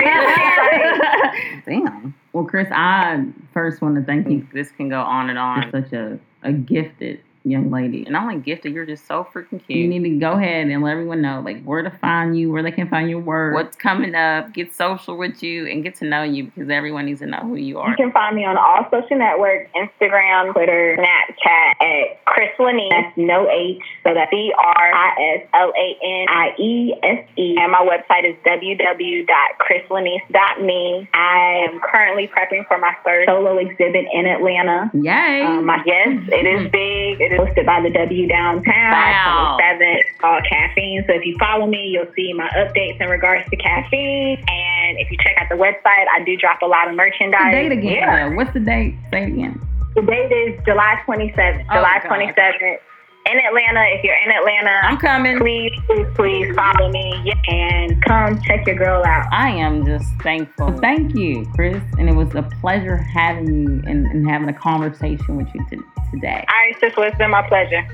Well, 2.32 2.46
Cris, 2.46 2.70
I 2.72 3.26
first 3.54 3.82
want 3.82 3.96
to 3.96 4.04
thank 4.04 4.30
you. 4.30 4.48
This 4.54 4.72
can 4.72 4.88
go 4.88 5.02
on 5.02 5.30
and 5.30 5.38
on. 5.38 5.70
Such 5.70 5.92
a, 5.92 6.18
a 6.44 6.54
gifted 6.54 7.20
young 7.44 7.72
lady. 7.72 8.06
And 8.06 8.16
I'm 8.16 8.26
like, 8.26 8.44
gifted, 8.44 8.74
you're 8.74 8.86
just 8.86 9.06
so 9.08 9.28
freaking 9.34 9.66
cute. 9.66 9.80
You 9.80 9.88
need 9.88 10.04
to 10.04 10.10
go 10.18 10.34
ahead 10.34 10.68
and 10.68 10.84
let 10.84 10.92
everyone 10.92 11.22
know 11.22 11.42
like 11.44 11.64
where 11.64 11.82
to 11.82 11.90
find 11.90 12.38
you, 12.38 12.52
where 12.52 12.62
they 12.64 12.72
can 12.72 12.90
find 12.90 13.10
your 13.10 13.20
work, 13.20 13.54
what's 13.54 13.76
coming 13.76 14.16
up, 14.16 14.54
get 14.54 14.74
social 14.74 15.18
with 15.18 15.44
you, 15.44 15.68
and 15.68 15.84
get 15.84 15.96
to 15.96 16.06
know 16.06 16.24
you 16.24 16.46
because 16.46 16.70
everyone 16.70 17.06
needs 17.06 17.20
to 17.20 17.26
know 17.26 17.42
who 17.42 17.56
you 17.56 17.80
are. 17.80 17.90
You 17.90 17.98
can 17.98 18.12
find 18.12 18.36
me 18.36 18.46
on 18.46 18.58
all 18.58 18.88
social 18.90 19.18
networks 19.18 19.70
Instagram, 19.76 20.54
Twitter, 20.54 20.98
Snapchat 20.98 21.82
at 21.82 22.24
Cris 22.26 22.50
Laniese. 22.60 22.90
That's 22.92 23.18
no 23.18 23.50
H. 23.50 23.82
So 24.04 24.14
that's 24.14 24.30
C 24.32 24.54
R 24.58 24.94
I 24.94 25.38
S 25.38 25.48
L 25.54 25.74
A 25.76 25.98
N 26.04 26.28
I 26.30 26.54
E 26.58 26.94
S 27.04 27.28
E. 27.38 27.56
And 27.60 27.72
my 27.72 27.86
website 27.86 28.26
is 28.30 28.36
www.crislaniese.me. 28.46 31.10
I 31.14 31.66
am 31.70 31.80
currently 31.80 32.28
prepping 32.28 32.68
for 32.68 32.78
my 32.78 32.94
first 33.04 33.28
solo 33.28 33.58
exhibit 33.58 34.06
in 34.14 34.26
Atlanta. 34.26 34.90
Yay. 34.94 35.42
Um, 35.42 35.66
my, 35.66 35.82
yes, 35.86 36.08
it 36.32 36.46
is 36.46 36.70
big. 36.72 37.20
It 37.20 37.33
is 37.34 37.40
hosted 37.40 37.66
by 37.66 37.82
the 37.82 37.90
W 37.90 38.28
Downtown. 38.28 38.92
Wow. 38.92 39.58
October 39.60 39.84
7th. 39.84 40.00
It's 40.00 40.20
called 40.20 40.44
Caffeine. 40.50 41.04
So 41.08 41.14
if 41.14 41.26
you 41.26 41.38
follow 41.38 41.68
me, 41.68 41.88
you'll 41.88 42.12
see 42.16 42.34
my 42.34 42.50
updates 42.50 43.02
in 43.02 43.10
regards 43.10 43.50
to 43.50 43.56
caffeine. 43.58 44.44
And 44.48 45.00
if 45.00 45.10
you 45.12 45.18
check 45.18 45.36
out 45.38 45.50
the 45.50 45.56
website, 45.56 46.06
I 46.14 46.24
do 46.26 46.38
drop 46.38 46.62
a 46.62 46.66
lot 46.66 46.88
of 46.88 46.96
merchandise. 46.96 47.52
date 47.52 47.72
again. 47.72 47.94
Yeah. 47.94 48.36
What's 48.36 48.54
the 48.54 48.60
date? 48.60 48.96
Say 49.12 49.24
it 49.24 49.30
again. 49.30 49.60
The 49.96 50.02
date 50.02 50.32
is 50.32 50.60
July 50.66 51.02
27th. 51.06 51.66
Oh, 51.70 51.74
July 51.76 52.00
God. 52.04 52.34
27th. 52.34 52.80
In 53.26 53.40
Atlanta, 53.40 53.86
if 53.88 54.04
you're 54.04 54.16
in 54.16 54.32
Atlanta, 54.32 54.82
I'm 54.84 54.98
coming. 54.98 55.40
please, 55.40 55.72
please, 55.88 56.08
please 56.14 56.56
follow 56.56 56.90
me 56.92 57.34
and 57.48 58.04
come 58.04 58.42
check 58.42 58.68
your 58.68 58.76
girl 58.76 59.02
out. 59.06 59.28
I 59.32 59.50
am 59.52 59.86
just 59.86 60.06
thankful. 60.22 60.78
Thank 60.80 61.16
you, 61.16 61.46
Cris. 61.56 61.82
And 61.98 62.10
it 62.10 62.16
was 62.16 62.36
a 62.36 62.44
pleasure 62.60 62.98
having 62.98 63.48
you 63.48 63.82
and, 63.88 64.06
and 64.08 64.30
having 64.30 64.50
a 64.50 64.54
conversation 64.54 65.38
with 65.38 65.48
you 65.54 65.66
to, 65.70 65.84
today. 66.12 66.46
All 66.50 66.56
right, 66.56 66.76
sis, 66.82 66.98
well, 66.98 67.08
it's 67.08 67.18
been 67.18 67.32
my 67.32 67.48
pleasure. 67.48 67.88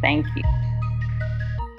Thank 0.00 0.26
you. 0.36 0.42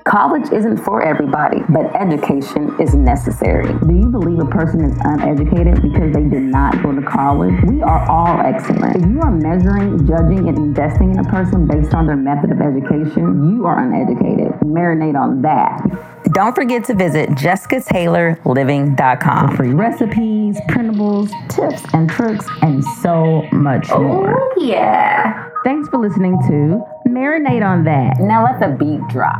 College 0.06 0.52
isn't 0.52 0.78
for 0.78 1.02
everybody, 1.02 1.62
but 1.70 1.86
education 1.96 2.76
is 2.80 2.94
necessary. 2.94 3.74
Do 3.88 3.96
you 3.96 4.10
believe 4.10 4.38
a 4.40 4.46
person 4.46 4.84
is 4.84 4.96
uneducated 5.02 5.82
because 5.82 6.14
they 6.14 6.24
did 6.24 6.42
not 6.42 6.84
go 6.84 6.94
to 6.94 7.02
college? 7.02 7.56
We 7.64 7.82
are 7.82 8.06
all 8.10 8.42
excellent. 8.42 8.98
If 8.98 9.06
you 9.06 9.22
are 9.22 9.32
measuring, 9.32 10.06
judging, 10.06 10.50
and 10.50 10.58
investing 10.58 11.12
in 11.12 11.20
a 11.20 11.24
person 11.30 11.66
based 11.66 11.94
on 11.94 12.06
their 12.06 12.18
method 12.18 12.52
of 12.52 12.60
education, 12.60 13.56
you 13.56 13.66
are 13.66 13.80
uneducated. 13.80 14.52
Marinate 14.60 15.18
on 15.18 15.42
that. 15.44 15.80
Don't 16.34 16.54
forget 16.54 16.84
to 16.86 16.96
visit 16.96 17.30
jessicataylorliving.com. 17.30 19.50
For 19.52 19.56
free 19.56 19.72
recipes, 19.72 20.60
printables, 20.68 21.30
tips 21.48 21.82
and 21.94 22.10
tricks, 22.10 22.46
and 22.62 22.84
so 23.02 23.48
much 23.54 23.90
oh, 23.90 24.04
more. 24.04 24.38
Oh, 24.38 24.54
yeah. 24.58 25.48
Thanks 25.64 25.88
for 25.88 25.98
listening 25.98 26.38
to 26.48 26.84
Marinate 27.08 27.66
on 27.66 27.86
That. 27.86 28.20
Now 28.20 28.44
let 28.44 28.60
the 28.60 28.68
beat 28.78 29.00
drop. 29.08 29.40